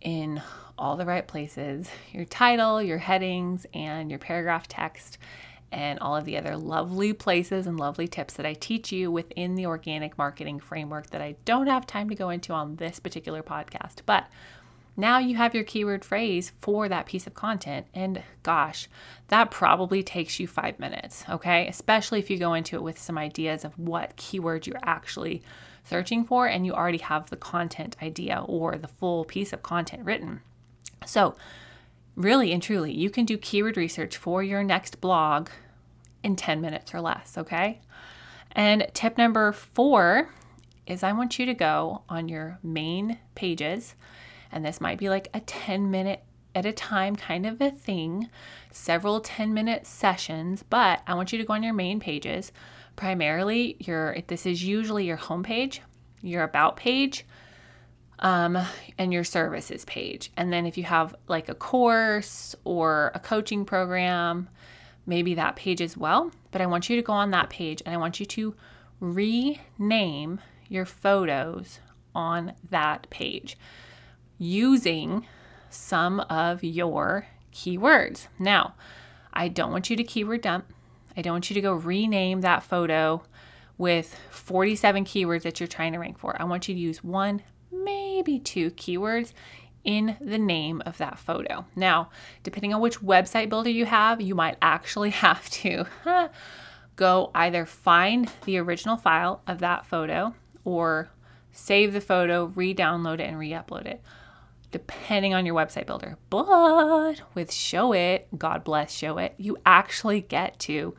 in 0.00 0.42
all 0.78 0.96
the 0.96 1.06
right 1.06 1.26
places 1.26 1.88
your 2.12 2.24
title, 2.24 2.82
your 2.82 2.98
headings, 2.98 3.66
and 3.72 4.10
your 4.10 4.18
paragraph 4.18 4.68
text, 4.68 5.18
and 5.72 5.98
all 6.00 6.16
of 6.16 6.24
the 6.24 6.36
other 6.36 6.56
lovely 6.56 7.12
places 7.12 7.66
and 7.66 7.78
lovely 7.78 8.08
tips 8.08 8.34
that 8.34 8.46
I 8.46 8.54
teach 8.54 8.92
you 8.92 9.10
within 9.10 9.54
the 9.54 9.66
organic 9.66 10.18
marketing 10.18 10.60
framework 10.60 11.10
that 11.10 11.22
I 11.22 11.36
don't 11.44 11.66
have 11.66 11.86
time 11.86 12.08
to 12.10 12.14
go 12.14 12.30
into 12.30 12.52
on 12.52 12.76
this 12.76 13.00
particular 13.00 13.42
podcast. 13.42 14.00
But 14.04 14.26
now 14.96 15.18
you 15.18 15.36
have 15.36 15.54
your 15.54 15.64
keyword 15.64 16.04
phrase 16.04 16.52
for 16.60 16.88
that 16.88 17.06
piece 17.06 17.26
of 17.26 17.34
content. 17.34 17.86
And 17.92 18.22
gosh, 18.42 18.88
that 19.28 19.50
probably 19.50 20.02
takes 20.02 20.40
you 20.40 20.46
five 20.46 20.78
minutes, 20.78 21.24
okay? 21.28 21.68
Especially 21.68 22.18
if 22.18 22.30
you 22.30 22.38
go 22.38 22.54
into 22.54 22.76
it 22.76 22.82
with 22.82 22.98
some 22.98 23.18
ideas 23.18 23.64
of 23.64 23.78
what 23.78 24.16
keyword 24.16 24.66
you're 24.66 24.76
actually 24.82 25.42
searching 25.84 26.24
for 26.24 26.46
and 26.46 26.64
you 26.64 26.72
already 26.72 26.98
have 26.98 27.30
the 27.30 27.36
content 27.36 27.96
idea 28.02 28.42
or 28.46 28.76
the 28.76 28.88
full 28.88 29.24
piece 29.24 29.52
of 29.52 29.62
content 29.62 30.04
written. 30.04 30.40
So, 31.04 31.36
really 32.16 32.52
and 32.52 32.62
truly, 32.62 32.92
you 32.92 33.10
can 33.10 33.24
do 33.24 33.36
keyword 33.36 33.76
research 33.76 34.16
for 34.16 34.42
your 34.42 34.64
next 34.64 35.00
blog 35.00 35.50
in 36.22 36.36
10 36.36 36.60
minutes 36.60 36.94
or 36.94 37.00
less, 37.00 37.36
okay? 37.36 37.80
And 38.52 38.86
tip 38.94 39.18
number 39.18 39.52
four 39.52 40.30
is 40.86 41.02
I 41.02 41.12
want 41.12 41.38
you 41.38 41.46
to 41.46 41.54
go 41.54 42.02
on 42.08 42.28
your 42.28 42.58
main 42.62 43.18
pages, 43.34 43.94
and 44.52 44.64
this 44.64 44.80
might 44.80 44.98
be 44.98 45.08
like 45.08 45.28
a 45.34 45.40
10 45.40 45.90
minute 45.90 46.22
at 46.56 46.64
a 46.64 46.72
time 46.72 47.14
kind 47.14 47.44
of 47.44 47.60
a 47.60 47.70
thing, 47.70 48.30
several 48.70 49.20
10 49.20 49.52
minute 49.52 49.86
sessions, 49.86 50.64
but 50.68 51.02
I 51.06 51.14
want 51.14 51.30
you 51.30 51.38
to 51.38 51.44
go 51.44 51.52
on 51.52 51.62
your 51.62 51.74
main 51.74 52.00
pages. 52.00 52.50
Primarily, 52.96 53.76
your 53.78 54.16
this 54.26 54.46
is 54.46 54.64
usually 54.64 55.04
your 55.04 55.18
homepage, 55.18 55.80
your 56.22 56.42
about 56.42 56.76
page, 56.76 57.26
um, 58.20 58.58
and 58.96 59.12
your 59.12 59.22
services 59.22 59.84
page. 59.84 60.32
And 60.36 60.50
then 60.50 60.64
if 60.64 60.78
you 60.78 60.84
have 60.84 61.14
like 61.28 61.50
a 61.50 61.54
course 61.54 62.56
or 62.64 63.12
a 63.14 63.20
coaching 63.20 63.66
program, 63.66 64.48
maybe 65.04 65.34
that 65.34 65.56
page 65.56 65.82
as 65.82 65.94
well. 65.94 66.30
But 66.52 66.62
I 66.62 66.66
want 66.66 66.88
you 66.88 66.96
to 66.96 67.02
go 67.02 67.12
on 67.12 67.32
that 67.32 67.50
page 67.50 67.82
and 67.84 67.94
I 67.94 67.98
want 67.98 68.18
you 68.18 68.24
to 68.26 68.54
rename 68.98 70.40
your 70.68 70.86
photos 70.86 71.80
on 72.14 72.54
that 72.70 73.08
page 73.10 73.58
using 74.38 75.26
some 75.70 76.20
of 76.20 76.62
your 76.62 77.26
keywords. 77.52 78.28
Now, 78.38 78.74
I 79.32 79.48
don't 79.48 79.72
want 79.72 79.90
you 79.90 79.96
to 79.96 80.04
keyword 80.04 80.42
dump. 80.42 80.66
I 81.16 81.22
don't 81.22 81.34
want 81.34 81.50
you 81.50 81.54
to 81.54 81.60
go 81.60 81.72
rename 81.72 82.42
that 82.42 82.62
photo 82.62 83.22
with 83.78 84.18
47 84.30 85.04
keywords 85.04 85.42
that 85.42 85.60
you're 85.60 85.66
trying 85.66 85.92
to 85.92 85.98
rank 85.98 86.18
for. 86.18 86.40
I 86.40 86.44
want 86.44 86.68
you 86.68 86.74
to 86.74 86.80
use 86.80 87.02
one 87.04 87.42
maybe 87.70 88.38
two 88.38 88.70
keywords 88.72 89.32
in 89.84 90.16
the 90.20 90.38
name 90.38 90.82
of 90.84 90.98
that 90.98 91.18
photo. 91.18 91.64
Now, 91.76 92.10
depending 92.42 92.74
on 92.74 92.80
which 92.80 93.00
website 93.00 93.48
builder 93.48 93.70
you 93.70 93.86
have, 93.86 94.20
you 94.20 94.34
might 94.34 94.56
actually 94.60 95.10
have 95.26 95.48
to 95.50 95.86
go 96.96 97.30
either 97.34 97.64
find 97.64 98.30
the 98.44 98.58
original 98.58 98.96
file 98.96 99.42
of 99.46 99.60
that 99.60 99.86
photo 99.86 100.34
or 100.64 101.10
save 101.52 101.92
the 101.92 102.00
photo, 102.00 102.46
re 102.46 102.74
download 102.74 103.20
it, 103.20 103.28
and 103.28 103.38
re 103.38 103.50
upload 103.50 103.86
it, 103.86 104.02
depending 104.76 105.32
on 105.32 105.46
your 105.46 105.54
website 105.54 105.86
builder. 105.86 106.18
But 106.28 107.22
with 107.34 107.50
Showit, 107.50 108.24
God 108.36 108.62
bless 108.62 108.94
Showit, 108.94 109.30
you 109.38 109.56
actually 109.64 110.20
get 110.20 110.58
to 110.60 110.94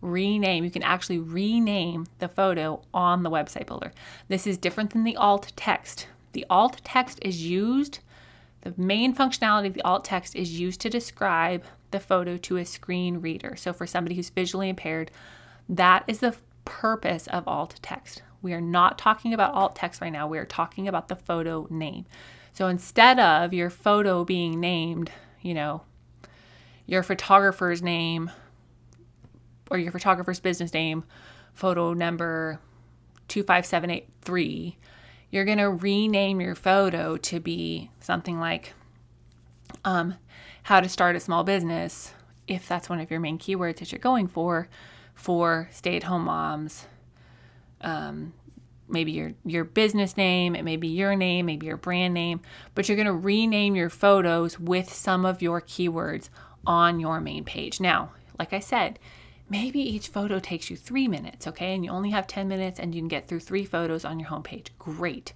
rename. 0.00 0.64
You 0.64 0.70
can 0.70 0.82
actually 0.82 1.18
rename 1.18 2.06
the 2.20 2.28
photo 2.28 2.80
on 2.94 3.24
the 3.24 3.30
website 3.30 3.66
builder. 3.66 3.92
This 4.28 4.46
is 4.46 4.56
different 4.56 4.94
than 4.94 5.04
the 5.04 5.16
alt 5.16 5.52
text. 5.56 6.08
The 6.32 6.46
alt 6.48 6.80
text 6.84 7.18
is 7.20 7.44
used, 7.44 7.98
the 8.62 8.72
main 8.78 9.14
functionality 9.14 9.66
of 9.66 9.74
the 9.74 9.82
alt 9.82 10.06
text 10.06 10.34
is 10.34 10.58
used 10.58 10.80
to 10.80 10.88
describe 10.88 11.64
the 11.90 12.00
photo 12.00 12.38
to 12.38 12.56
a 12.56 12.64
screen 12.64 13.20
reader. 13.20 13.56
So 13.56 13.74
for 13.74 13.86
somebody 13.86 14.16
who's 14.16 14.30
visually 14.30 14.70
impaired, 14.70 15.10
that 15.68 16.02
is 16.06 16.20
the 16.20 16.34
purpose 16.64 17.26
of 17.26 17.46
alt 17.46 17.78
text. 17.82 18.22
We 18.40 18.54
are 18.54 18.60
not 18.62 18.96
talking 18.96 19.34
about 19.34 19.52
alt 19.52 19.76
text 19.76 20.00
right 20.00 20.12
now. 20.12 20.26
We 20.26 20.38
are 20.38 20.46
talking 20.46 20.88
about 20.88 21.08
the 21.08 21.16
photo 21.16 21.66
name. 21.68 22.06
So 22.58 22.66
instead 22.66 23.20
of 23.20 23.54
your 23.54 23.70
photo 23.70 24.24
being 24.24 24.58
named, 24.58 25.12
you 25.40 25.54
know, 25.54 25.82
your 26.86 27.04
photographer's 27.04 27.82
name 27.82 28.32
or 29.70 29.78
your 29.78 29.92
photographer's 29.92 30.40
business 30.40 30.74
name, 30.74 31.04
photo 31.54 31.92
number 31.92 32.58
25783, 33.28 34.76
you're 35.30 35.44
going 35.44 35.58
to 35.58 35.70
rename 35.70 36.40
your 36.40 36.56
photo 36.56 37.16
to 37.18 37.38
be 37.38 37.92
something 38.00 38.40
like 38.40 38.72
um, 39.84 40.16
how 40.64 40.80
to 40.80 40.88
start 40.88 41.14
a 41.14 41.20
small 41.20 41.44
business, 41.44 42.12
if 42.48 42.66
that's 42.66 42.88
one 42.88 42.98
of 42.98 43.08
your 43.08 43.20
main 43.20 43.38
keywords 43.38 43.76
that 43.76 43.92
you're 43.92 44.00
going 44.00 44.26
for, 44.26 44.68
for 45.14 45.68
stay 45.70 45.94
at 45.94 46.02
home 46.02 46.24
moms. 46.24 46.88
Um, 47.82 48.32
maybe 48.88 49.12
your, 49.12 49.32
your 49.44 49.64
business 49.64 50.16
name, 50.16 50.54
it 50.54 50.64
may 50.64 50.76
be 50.76 50.88
your 50.88 51.14
name, 51.14 51.46
maybe 51.46 51.66
your 51.66 51.76
brand 51.76 52.14
name, 52.14 52.40
but 52.74 52.88
you're 52.88 52.96
going 52.96 53.06
to 53.06 53.12
rename 53.12 53.74
your 53.74 53.90
photos 53.90 54.58
with 54.58 54.92
some 54.92 55.24
of 55.24 55.42
your 55.42 55.60
keywords 55.60 56.28
on 56.66 57.00
your 57.00 57.20
main 57.20 57.44
page. 57.44 57.80
Now, 57.80 58.10
like 58.38 58.52
I 58.52 58.60
said, 58.60 58.98
maybe 59.48 59.80
each 59.80 60.08
photo 60.08 60.38
takes 60.38 60.70
you 60.70 60.76
three 60.76 61.08
minutes, 61.08 61.46
okay? 61.46 61.74
And 61.74 61.84
you 61.84 61.90
only 61.90 62.10
have 62.10 62.26
10 62.26 62.48
minutes 62.48 62.78
and 62.78 62.94
you 62.94 63.00
can 63.00 63.08
get 63.08 63.28
through 63.28 63.40
three 63.40 63.64
photos 63.64 64.04
on 64.04 64.18
your 64.18 64.28
homepage. 64.28 64.68
Great. 64.78 65.32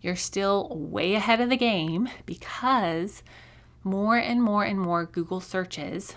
you're 0.00 0.16
still 0.16 0.68
way 0.70 1.14
ahead 1.14 1.40
of 1.40 1.48
the 1.48 1.56
game 1.56 2.08
because 2.26 3.22
more 3.82 4.16
and 4.16 4.42
more 4.42 4.64
and 4.64 4.80
more 4.80 5.06
Google 5.06 5.40
searches, 5.40 6.14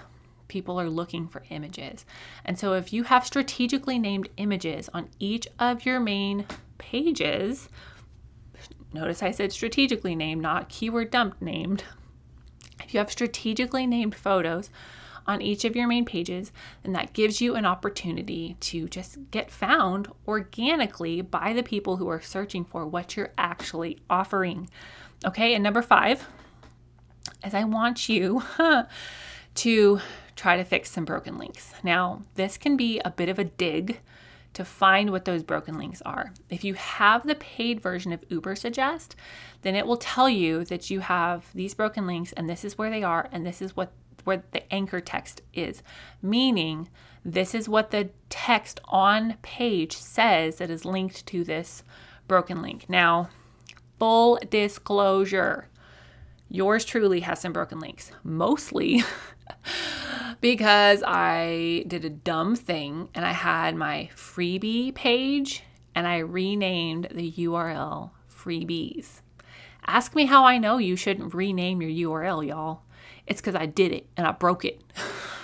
people 0.48 0.80
are 0.80 0.90
looking 0.90 1.28
for 1.28 1.44
images. 1.50 2.06
And 2.44 2.60
so 2.60 2.74
if 2.74 2.92
you 2.92 3.04
have 3.04 3.26
strategically 3.26 3.98
named 3.98 4.30
images 4.38 4.90
on 4.94 5.10
each 5.20 5.48
of 5.60 5.86
your 5.86 6.00
main 6.00 6.46
pages, 6.80 7.70
notice 8.92 9.22
I 9.22 9.30
said 9.30 9.52
strategically 9.52 10.16
named, 10.16 10.42
not 10.42 10.70
keyword 10.70 11.12
dumped 11.12 11.42
named. 11.42 11.84
If 12.84 12.94
you 12.94 12.98
have 12.98 13.12
strategically 13.12 13.86
named 13.86 14.16
photos 14.16 14.72
on 15.28 15.44
each 15.44 15.64
of 15.64 15.76
your 15.76 15.88
main 15.88 16.06
pages, 16.06 16.52
then 16.82 16.94
that 16.94 17.14
gives 17.14 17.40
you 17.40 17.54
an 17.54 17.66
opportunity 17.66 18.58
to 18.62 18.88
just 18.88 19.30
get 19.30 19.52
found 19.52 20.08
organically 20.28 21.22
by 21.22 21.54
the 21.54 21.62
people 21.62 21.98
who 21.98 22.10
are 22.10 22.22
searching 22.22 22.66
for 22.66 22.88
what 22.88 23.16
you're 23.16 23.32
actually 23.38 24.00
offering. 24.10 24.68
Okay, 25.24 25.54
and 25.54 25.64
number 25.64 25.84
five 25.84 26.28
is 27.46 27.54
I 27.54 27.64
want 27.64 28.10
you 28.10 28.42
to 29.56 30.00
try 30.36 30.58
to 30.58 30.64
fix 30.64 30.90
some 30.90 31.06
broken 31.06 31.38
links. 31.38 31.74
Now, 31.84 32.24
this 32.36 32.58
can 32.58 32.76
be 32.76 33.00
a 33.06 33.12
bit 33.12 33.30
of 33.30 33.38
a 33.38 33.44
dig 33.44 34.00
to 34.54 34.66
find 34.66 35.12
what 35.12 35.26
those 35.26 35.44
broken 35.44 35.78
links 35.78 36.02
are. 36.04 36.34
If 36.50 36.64
you 36.64 36.74
have 36.74 37.26
the 37.26 37.36
paid 37.36 37.80
version 37.82 38.12
of 38.12 38.28
Ubersuggest, 38.30 39.16
then 39.62 39.76
it 39.76 39.86
will 39.86 39.98
tell 39.98 40.30
you 40.30 40.66
that 40.66 40.90
you 40.90 41.02
have 41.02 41.54
these 41.54 41.74
broken 41.74 42.08
links 42.08 42.34
and 42.34 42.50
this 42.50 42.66
is 42.66 42.78
where 42.78 42.90
they 42.90 43.04
are 43.04 43.30
and 43.32 43.46
this 43.46 43.62
is 43.62 43.76
what 43.76 43.92
where 44.26 44.44
the 44.52 44.72
anchor 44.72 45.00
text 45.00 45.42
is, 45.54 45.82
meaning 46.22 46.90
this 47.24 47.56
is 47.56 47.70
what 47.70 47.92
the 47.92 48.10
text 48.30 48.80
on 48.86 49.36
page 49.42 49.96
says 49.96 50.58
that 50.58 50.70
is 50.70 50.86
linked 50.86 51.26
to 51.28 51.44
this 51.44 51.84
broken 52.28 52.62
link. 52.62 52.90
Now, 52.90 53.30
full 53.98 54.40
disclosure, 54.50 55.68
yours 56.50 56.86
truly 56.86 57.22
has 57.22 57.40
some 57.40 57.54
broken 57.54 57.80
links, 57.80 58.12
mostly 58.24 59.04
because 60.42 61.04
I 61.06 61.84
did 61.88 62.06
a 62.06 62.10
dumb 62.10 62.56
thing 62.56 63.10
and 63.14 63.26
I 63.26 63.32
had 63.32 63.76
my 63.76 64.10
freebie 64.16 64.94
page 64.94 65.64
and 65.96 66.08
I 66.08 66.20
renamed 66.20 67.10
the 67.12 67.32
URL 67.32 68.12
freebies. 68.34 69.22
Ask 69.86 70.16
me 70.16 70.26
how 70.26 70.46
I 70.46 70.58
know 70.58 70.78
you 70.78 70.96
shouldn't 70.96 71.34
rename 71.34 71.82
your 71.82 72.12
URL, 72.12 72.48
y'all. 72.48 72.82
It's 73.26 73.42
because 73.42 73.56
I 73.56 73.66
did 73.66 73.92
it 73.92 74.08
and 74.16 74.28
I 74.28 74.32
broke 74.32 74.66
it. 74.66 74.82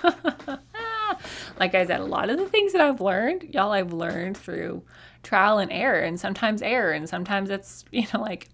like 1.60 1.76
I 1.76 1.86
said, 1.86 2.00
a 2.00 2.06
lot 2.06 2.30
of 2.30 2.38
the 2.38 2.48
things 2.48 2.74
that 2.74 2.82
I've 2.82 3.02
learned, 3.02 3.54
y'all, 3.54 3.72
I've 3.72 3.94
learned 3.94 4.38
through 4.38 4.84
trial 5.24 5.58
and 5.58 5.72
error, 5.72 6.00
and 6.00 6.20
sometimes 6.20 6.62
error, 6.62 6.92
and 6.92 7.10
sometimes 7.10 7.50
it's, 7.50 7.86
you 7.92 8.06
know, 8.14 8.22
like 8.22 8.50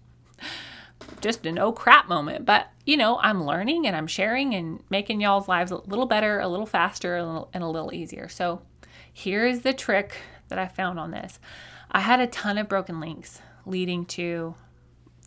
just 1.20 1.46
a 1.46 1.52
no 1.52 1.72
crap 1.72 2.08
moment. 2.08 2.44
But, 2.44 2.68
you 2.84 2.96
know, 2.96 3.18
I'm 3.20 3.44
learning 3.44 3.86
and 3.86 3.94
I'm 3.96 4.06
sharing 4.06 4.54
and 4.54 4.82
making 4.90 5.20
y'all's 5.20 5.48
lives 5.48 5.70
a 5.70 5.76
little 5.76 6.06
better, 6.06 6.40
a 6.40 6.48
little 6.48 6.66
faster, 6.66 7.16
and 7.52 7.62
a 7.62 7.68
little 7.68 7.94
easier. 7.94 8.28
So 8.28 8.62
here's 9.12 9.60
the 9.60 9.72
trick 9.72 10.16
that 10.48 10.58
I 10.58 10.68
found 10.68 10.98
on 10.98 11.10
this. 11.10 11.38
I 11.90 12.00
had 12.00 12.20
a 12.20 12.26
ton 12.26 12.58
of 12.58 12.68
broken 12.68 13.00
links 13.00 13.40
leading 13.66 14.04
to 14.06 14.54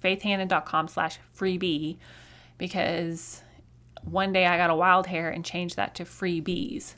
faithhanan.com 0.03 0.87
slash 0.87 1.19
freebie 1.37 1.97
because 2.57 3.41
one 4.03 4.33
day 4.33 4.45
I 4.45 4.57
got 4.57 4.69
a 4.69 4.75
wild 4.75 5.07
hair 5.07 5.29
and 5.29 5.43
changed 5.43 5.75
that 5.77 5.95
to 5.95 6.03
freebies. 6.05 6.95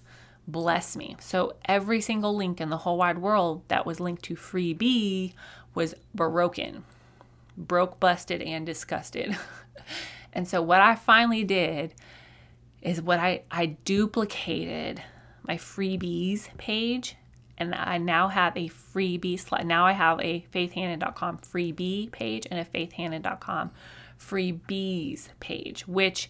Bless 0.48 0.96
me. 0.96 1.16
So 1.20 1.56
every 1.66 2.02
single 2.02 2.36
link 2.36 2.62
in 2.62 2.70
the 2.70 2.78
whole 2.78 2.98
wide 2.98 3.18
world 3.18 3.64
that 3.68 3.86
was 3.86 4.00
linked 4.00 4.24
to 4.24 4.36
freebie 4.36 5.34
was 5.74 5.94
broken, 6.16 6.84
broke, 7.58 8.00
busted, 8.00 8.42
and 8.42 8.66
disgusted. 8.66 9.36
and 10.34 10.48
so 10.48 10.62
what 10.62 10.80
I 10.80 10.96
finally 10.96 11.44
did 11.44 11.94
is 12.82 13.02
what 13.02 13.20
I, 13.20 13.44
I 13.52 13.66
duplicated 13.84 15.02
my 15.44 15.58
freebies 15.58 16.56
page 16.58 17.16
and 17.58 17.74
I 17.74 17.98
now 17.98 18.28
have 18.28 18.56
a 18.56 18.70
freebie 18.70 19.40
slide. 19.40 19.66
Now 19.66 19.86
I 19.86 19.94
have 19.94 20.20
a 20.20 20.46
faithhanan.com 20.54 21.40
freebie 21.40 22.12
page 22.12 22.46
and 22.52 22.60
a 22.60 22.66
faithhanan.com 22.66 23.72
freebies 24.20 25.30
page, 25.40 25.88
which 25.88 26.30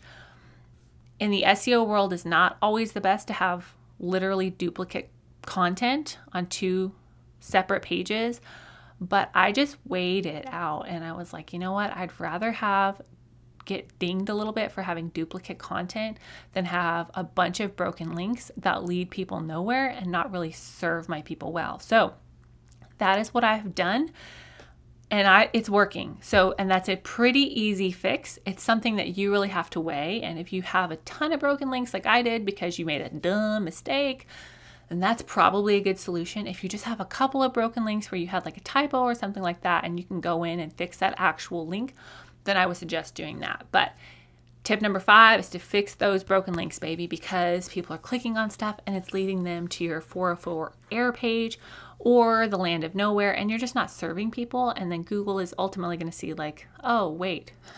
in 1.19 1.31
the 1.31 1.43
SEO 1.47 1.85
world 1.85 2.13
is 2.13 2.25
not 2.25 2.57
always 2.61 2.93
the 2.93 3.01
best 3.01 3.27
to 3.27 3.33
have 3.33 3.73
literally 3.99 4.49
duplicate 4.49 5.09
content 5.45 6.17
on 6.33 6.47
two 6.47 6.93
separate 7.39 7.81
pages. 7.81 8.39
But 8.99 9.29
I 9.33 9.51
just 9.51 9.77
weighed 9.85 10.25
it 10.25 10.45
out 10.47 10.87
and 10.87 11.03
I 11.03 11.13
was 11.13 11.33
like, 11.33 11.53
you 11.53 11.59
know 11.59 11.73
what? 11.73 11.95
I'd 11.95 12.19
rather 12.19 12.51
have 12.51 13.01
get 13.65 13.99
dinged 13.99 14.29
a 14.29 14.33
little 14.33 14.53
bit 14.53 14.71
for 14.71 14.81
having 14.81 15.09
duplicate 15.09 15.59
content 15.59 16.17
than 16.53 16.65
have 16.65 17.11
a 17.13 17.23
bunch 17.23 17.59
of 17.59 17.75
broken 17.75 18.15
links 18.15 18.49
that 18.57 18.85
lead 18.85 19.11
people 19.11 19.41
nowhere 19.41 19.89
and 19.89 20.07
not 20.07 20.31
really 20.31 20.51
serve 20.51 21.07
my 21.09 21.21
people 21.21 21.51
well. 21.51 21.77
So 21.79 22.13
that 22.97 23.19
is 23.19 23.33
what 23.33 23.43
I've 23.43 23.75
done 23.75 24.11
and 25.09 25.27
I 25.27 25.49
it's 25.53 25.69
working. 25.69 26.17
So 26.21 26.55
and 26.57 26.69
that's 26.69 26.89
a 26.89 26.95
pretty 26.97 27.61
easy 27.61 27.91
fix. 27.91 28.39
It's 28.45 28.63
something 28.63 28.95
that 28.95 29.17
you 29.17 29.31
really 29.31 29.49
have 29.49 29.69
to 29.71 29.79
weigh 29.79 30.21
and 30.21 30.39
if 30.39 30.51
you 30.51 30.61
have 30.63 30.91
a 30.91 30.97
ton 30.97 31.31
of 31.31 31.39
broken 31.39 31.69
links 31.69 31.93
like 31.93 32.05
I 32.05 32.21
did 32.21 32.45
because 32.45 32.79
you 32.79 32.85
made 32.85 33.01
a 33.01 33.09
dumb 33.09 33.63
mistake, 33.65 34.27
then 34.89 34.99
that's 34.99 35.21
probably 35.21 35.75
a 35.75 35.81
good 35.81 35.99
solution. 35.99 36.47
If 36.47 36.63
you 36.63 36.69
just 36.69 36.85
have 36.85 36.99
a 36.99 37.05
couple 37.05 37.43
of 37.43 37.53
broken 37.53 37.85
links 37.85 38.11
where 38.11 38.19
you 38.19 38.27
had 38.27 38.45
like 38.45 38.57
a 38.57 38.61
typo 38.61 39.01
or 39.01 39.15
something 39.15 39.43
like 39.43 39.61
that 39.61 39.83
and 39.83 39.99
you 39.99 40.05
can 40.05 40.21
go 40.21 40.43
in 40.43 40.59
and 40.59 40.73
fix 40.73 40.97
that 40.97 41.15
actual 41.17 41.67
link, 41.67 41.93
then 42.45 42.57
I 42.57 42.65
would 42.65 42.77
suggest 42.77 43.15
doing 43.15 43.39
that. 43.39 43.65
But 43.71 43.93
Tip 44.67 44.81
number 44.81 44.99
five 44.99 45.39
is 45.39 45.49
to 45.51 45.59
fix 45.59 45.95
those 45.95 46.25
broken 46.25 46.53
links, 46.53 46.77
baby, 46.77 47.07
because 47.07 47.69
people 47.69 47.95
are 47.95 47.99
clicking 47.99 48.35
on 48.35 48.49
stuff 48.49 48.81
and 48.85 48.97
it's 48.97 49.13
leading 49.13 49.43
them 49.43 49.69
to 49.69 49.85
your 49.85 50.01
404 50.01 50.73
error 50.91 51.13
page 51.13 51.57
or 51.99 52.49
the 52.49 52.57
land 52.57 52.83
of 52.83 52.93
nowhere, 52.93 53.31
and 53.31 53.49
you're 53.49 53.57
just 53.57 53.75
not 53.75 53.89
serving 53.89 54.29
people. 54.29 54.71
And 54.71 54.91
then 54.91 55.03
Google 55.03 55.39
is 55.39 55.55
ultimately 55.57 55.95
going 55.95 56.11
to 56.11 56.17
see, 56.17 56.33
like, 56.33 56.67
oh, 56.83 57.09
wait, 57.09 57.53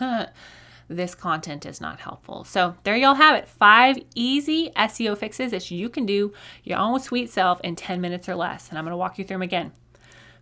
this 0.90 1.14
content 1.14 1.64
is 1.64 1.80
not 1.80 2.00
helpful. 2.00 2.44
So 2.44 2.74
there 2.82 2.96
y'all 2.96 3.14
have 3.14 3.36
it 3.36 3.48
five 3.48 3.96
easy 4.14 4.70
SEO 4.76 5.16
fixes 5.16 5.52
that 5.52 5.70
you 5.70 5.88
can 5.88 6.04
do 6.04 6.32
your 6.64 6.78
own 6.78 6.98
sweet 6.98 7.30
self 7.30 7.60
in 7.62 7.76
10 7.76 8.00
minutes 8.00 8.28
or 8.28 8.34
less. 8.34 8.68
And 8.68 8.76
I'm 8.76 8.84
going 8.84 8.92
to 8.92 8.96
walk 8.96 9.16
you 9.16 9.24
through 9.24 9.36
them 9.36 9.42
again. 9.42 9.72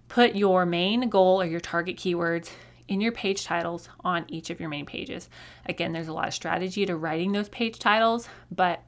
Put 0.09 0.35
your 0.35 0.65
main 0.65 1.11
goal 1.11 1.43
or 1.43 1.45
your 1.45 1.61
target 1.61 1.97
keywords 1.97 2.51
in 2.89 3.03
your 3.03 3.13
page 3.13 3.45
titles 3.45 3.91
on 4.01 4.25
each 4.29 4.49
of 4.49 4.59
your 4.59 4.71
main 4.71 4.87
pages. 4.87 5.29
Again, 5.67 5.93
there's 5.93 6.09
a 6.09 6.15
lot 6.15 6.29
of 6.29 6.35
strategy 6.35 6.87
to 6.87 6.97
writing 6.97 7.33
those 7.33 7.51
page 7.51 7.79
titles, 7.79 8.27
but 8.51 8.83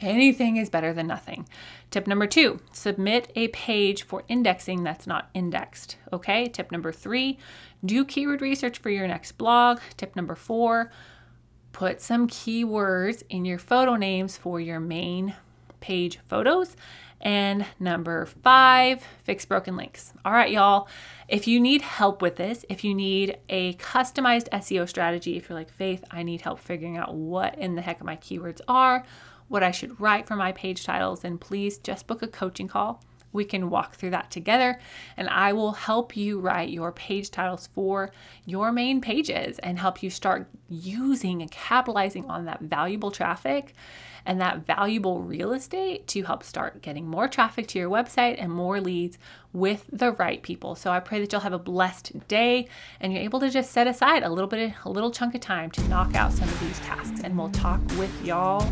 anything 0.00 0.56
is 0.56 0.70
better 0.70 0.92
than 0.92 1.06
nothing. 1.06 1.48
Tip 1.90 2.06
number 2.06 2.26
two, 2.26 2.60
submit 2.72 3.32
a 3.34 3.48
page 3.48 4.02
for 4.02 4.22
indexing 4.28 4.84
that's 4.84 5.06
not 5.06 5.30
indexed. 5.34 5.96
Okay. 6.12 6.46
Tip 6.48 6.70
number 6.70 6.92
three, 6.92 7.38
do 7.84 8.04
keyword 8.04 8.42
research 8.42 8.78
for 8.78 8.90
your 8.90 9.08
next 9.08 9.32
blog. 9.32 9.80
Tip 9.96 10.14
number 10.14 10.34
four, 10.34 10.90
put 11.72 12.00
some 12.00 12.28
keywords 12.28 13.22
in 13.28 13.44
your 13.44 13.58
photo 13.58 13.96
names 13.96 14.36
for 14.36 14.60
your 14.60 14.80
main 14.80 15.34
page 15.80 16.18
photos. 16.28 16.76
And 17.20 17.66
number 17.78 18.24
five, 18.26 19.04
fix 19.24 19.44
broken 19.44 19.76
links. 19.76 20.12
All 20.24 20.32
right, 20.32 20.50
y'all. 20.50 20.88
If 21.28 21.46
you 21.46 21.60
need 21.60 21.82
help 21.82 22.22
with 22.22 22.36
this, 22.36 22.64
if 22.68 22.82
you 22.82 22.94
need 22.94 23.38
a 23.48 23.74
customized 23.74 24.48
SEO 24.48 24.88
strategy, 24.88 25.36
if 25.36 25.48
you're 25.48 25.58
like, 25.58 25.70
Faith, 25.70 26.02
I 26.10 26.22
need 26.22 26.40
help 26.40 26.58
figuring 26.58 26.96
out 26.96 27.14
what 27.14 27.58
in 27.58 27.74
the 27.74 27.82
heck 27.82 28.02
my 28.02 28.16
keywords 28.16 28.60
are, 28.66 29.04
what 29.48 29.62
I 29.62 29.70
should 29.70 30.00
write 30.00 30.26
for 30.26 30.36
my 30.36 30.52
page 30.52 30.84
titles, 30.84 31.20
then 31.20 31.36
please 31.36 31.78
just 31.78 32.06
book 32.06 32.22
a 32.22 32.28
coaching 32.28 32.68
call. 32.68 33.02
We 33.32 33.44
can 33.44 33.70
walk 33.70 33.94
through 33.94 34.10
that 34.10 34.30
together, 34.30 34.80
and 35.16 35.28
I 35.28 35.52
will 35.52 35.72
help 35.72 36.16
you 36.16 36.40
write 36.40 36.70
your 36.70 36.92
page 36.92 37.30
titles 37.30 37.68
for 37.74 38.10
your 38.44 38.72
main 38.72 39.00
pages 39.00 39.58
and 39.60 39.78
help 39.78 40.02
you 40.02 40.10
start 40.10 40.48
using 40.68 41.40
and 41.42 41.50
capitalizing 41.50 42.28
on 42.28 42.44
that 42.46 42.60
valuable 42.60 43.10
traffic 43.10 43.74
and 44.26 44.40
that 44.40 44.66
valuable 44.66 45.22
real 45.22 45.52
estate 45.52 46.06
to 46.08 46.22
help 46.22 46.42
start 46.42 46.82
getting 46.82 47.08
more 47.08 47.28
traffic 47.28 47.66
to 47.68 47.78
your 47.78 47.90
website 47.90 48.36
and 48.38 48.52
more 48.52 48.80
leads 48.80 49.18
with 49.52 49.84
the 49.92 50.12
right 50.12 50.42
people. 50.42 50.74
So 50.74 50.90
I 50.90 51.00
pray 51.00 51.20
that 51.20 51.32
you'll 51.32 51.40
have 51.40 51.52
a 51.52 51.58
blessed 51.58 52.28
day 52.28 52.68
and 53.00 53.12
you're 53.12 53.22
able 53.22 53.40
to 53.40 53.50
just 53.50 53.72
set 53.72 53.86
aside 53.86 54.22
a 54.22 54.30
little 54.30 54.48
bit, 54.48 54.74
a 54.84 54.90
little 54.90 55.10
chunk 55.10 55.34
of 55.34 55.40
time 55.40 55.70
to 55.72 55.88
knock 55.88 56.14
out 56.14 56.32
some 56.32 56.48
of 56.48 56.60
these 56.60 56.78
tasks. 56.80 57.22
And 57.24 57.36
we'll 57.36 57.50
talk 57.50 57.80
with 57.98 58.24
y'all 58.24 58.68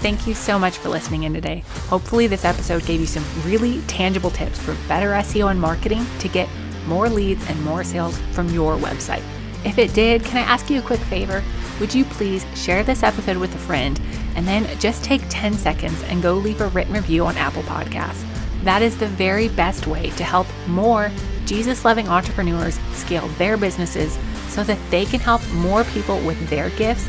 Thank 0.00 0.26
you 0.26 0.32
so 0.32 0.58
much 0.58 0.78
for 0.78 0.88
listening 0.88 1.24
in 1.24 1.34
today. 1.34 1.62
Hopefully, 1.88 2.26
this 2.26 2.46
episode 2.46 2.86
gave 2.86 3.00
you 3.00 3.06
some 3.06 3.24
really 3.44 3.82
tangible 3.82 4.30
tips 4.30 4.58
for 4.58 4.74
better 4.88 5.08
SEO 5.08 5.50
and 5.50 5.60
marketing 5.60 6.06
to 6.20 6.28
get 6.28 6.48
more 6.86 7.10
leads 7.10 7.46
and 7.50 7.62
more 7.62 7.84
sales 7.84 8.18
from 8.32 8.48
your 8.48 8.76
website. 8.76 9.22
If 9.62 9.76
it 9.76 9.92
did, 9.92 10.24
can 10.24 10.38
I 10.38 10.50
ask 10.50 10.70
you 10.70 10.78
a 10.78 10.82
quick 10.82 11.00
favor? 11.00 11.44
Would 11.80 11.94
you 11.94 12.06
please 12.06 12.46
share 12.54 12.82
this 12.82 13.02
episode 13.02 13.36
with 13.36 13.54
a 13.54 13.58
friend 13.58 14.00
And 14.36 14.46
then 14.46 14.66
just 14.78 15.04
take 15.04 15.20
10 15.28 15.54
seconds 15.54 16.02
and 16.04 16.22
go 16.22 16.34
leave 16.34 16.60
a 16.60 16.68
written 16.68 16.94
review 16.94 17.26
on 17.26 17.36
Apple 17.36 17.62
Podcasts. 17.64 18.24
That 18.64 18.80
is 18.80 18.96
the 18.96 19.06
very 19.06 19.48
best 19.48 19.86
way 19.86 20.10
to 20.10 20.24
help 20.24 20.46
more 20.66 21.10
Jesus 21.44 21.84
loving 21.84 22.08
entrepreneurs 22.08 22.78
scale 22.92 23.28
their 23.36 23.56
businesses 23.56 24.18
so 24.48 24.62
that 24.64 24.78
they 24.90 25.04
can 25.04 25.20
help 25.20 25.46
more 25.52 25.84
people 25.84 26.18
with 26.20 26.48
their 26.48 26.70
gifts 26.70 27.08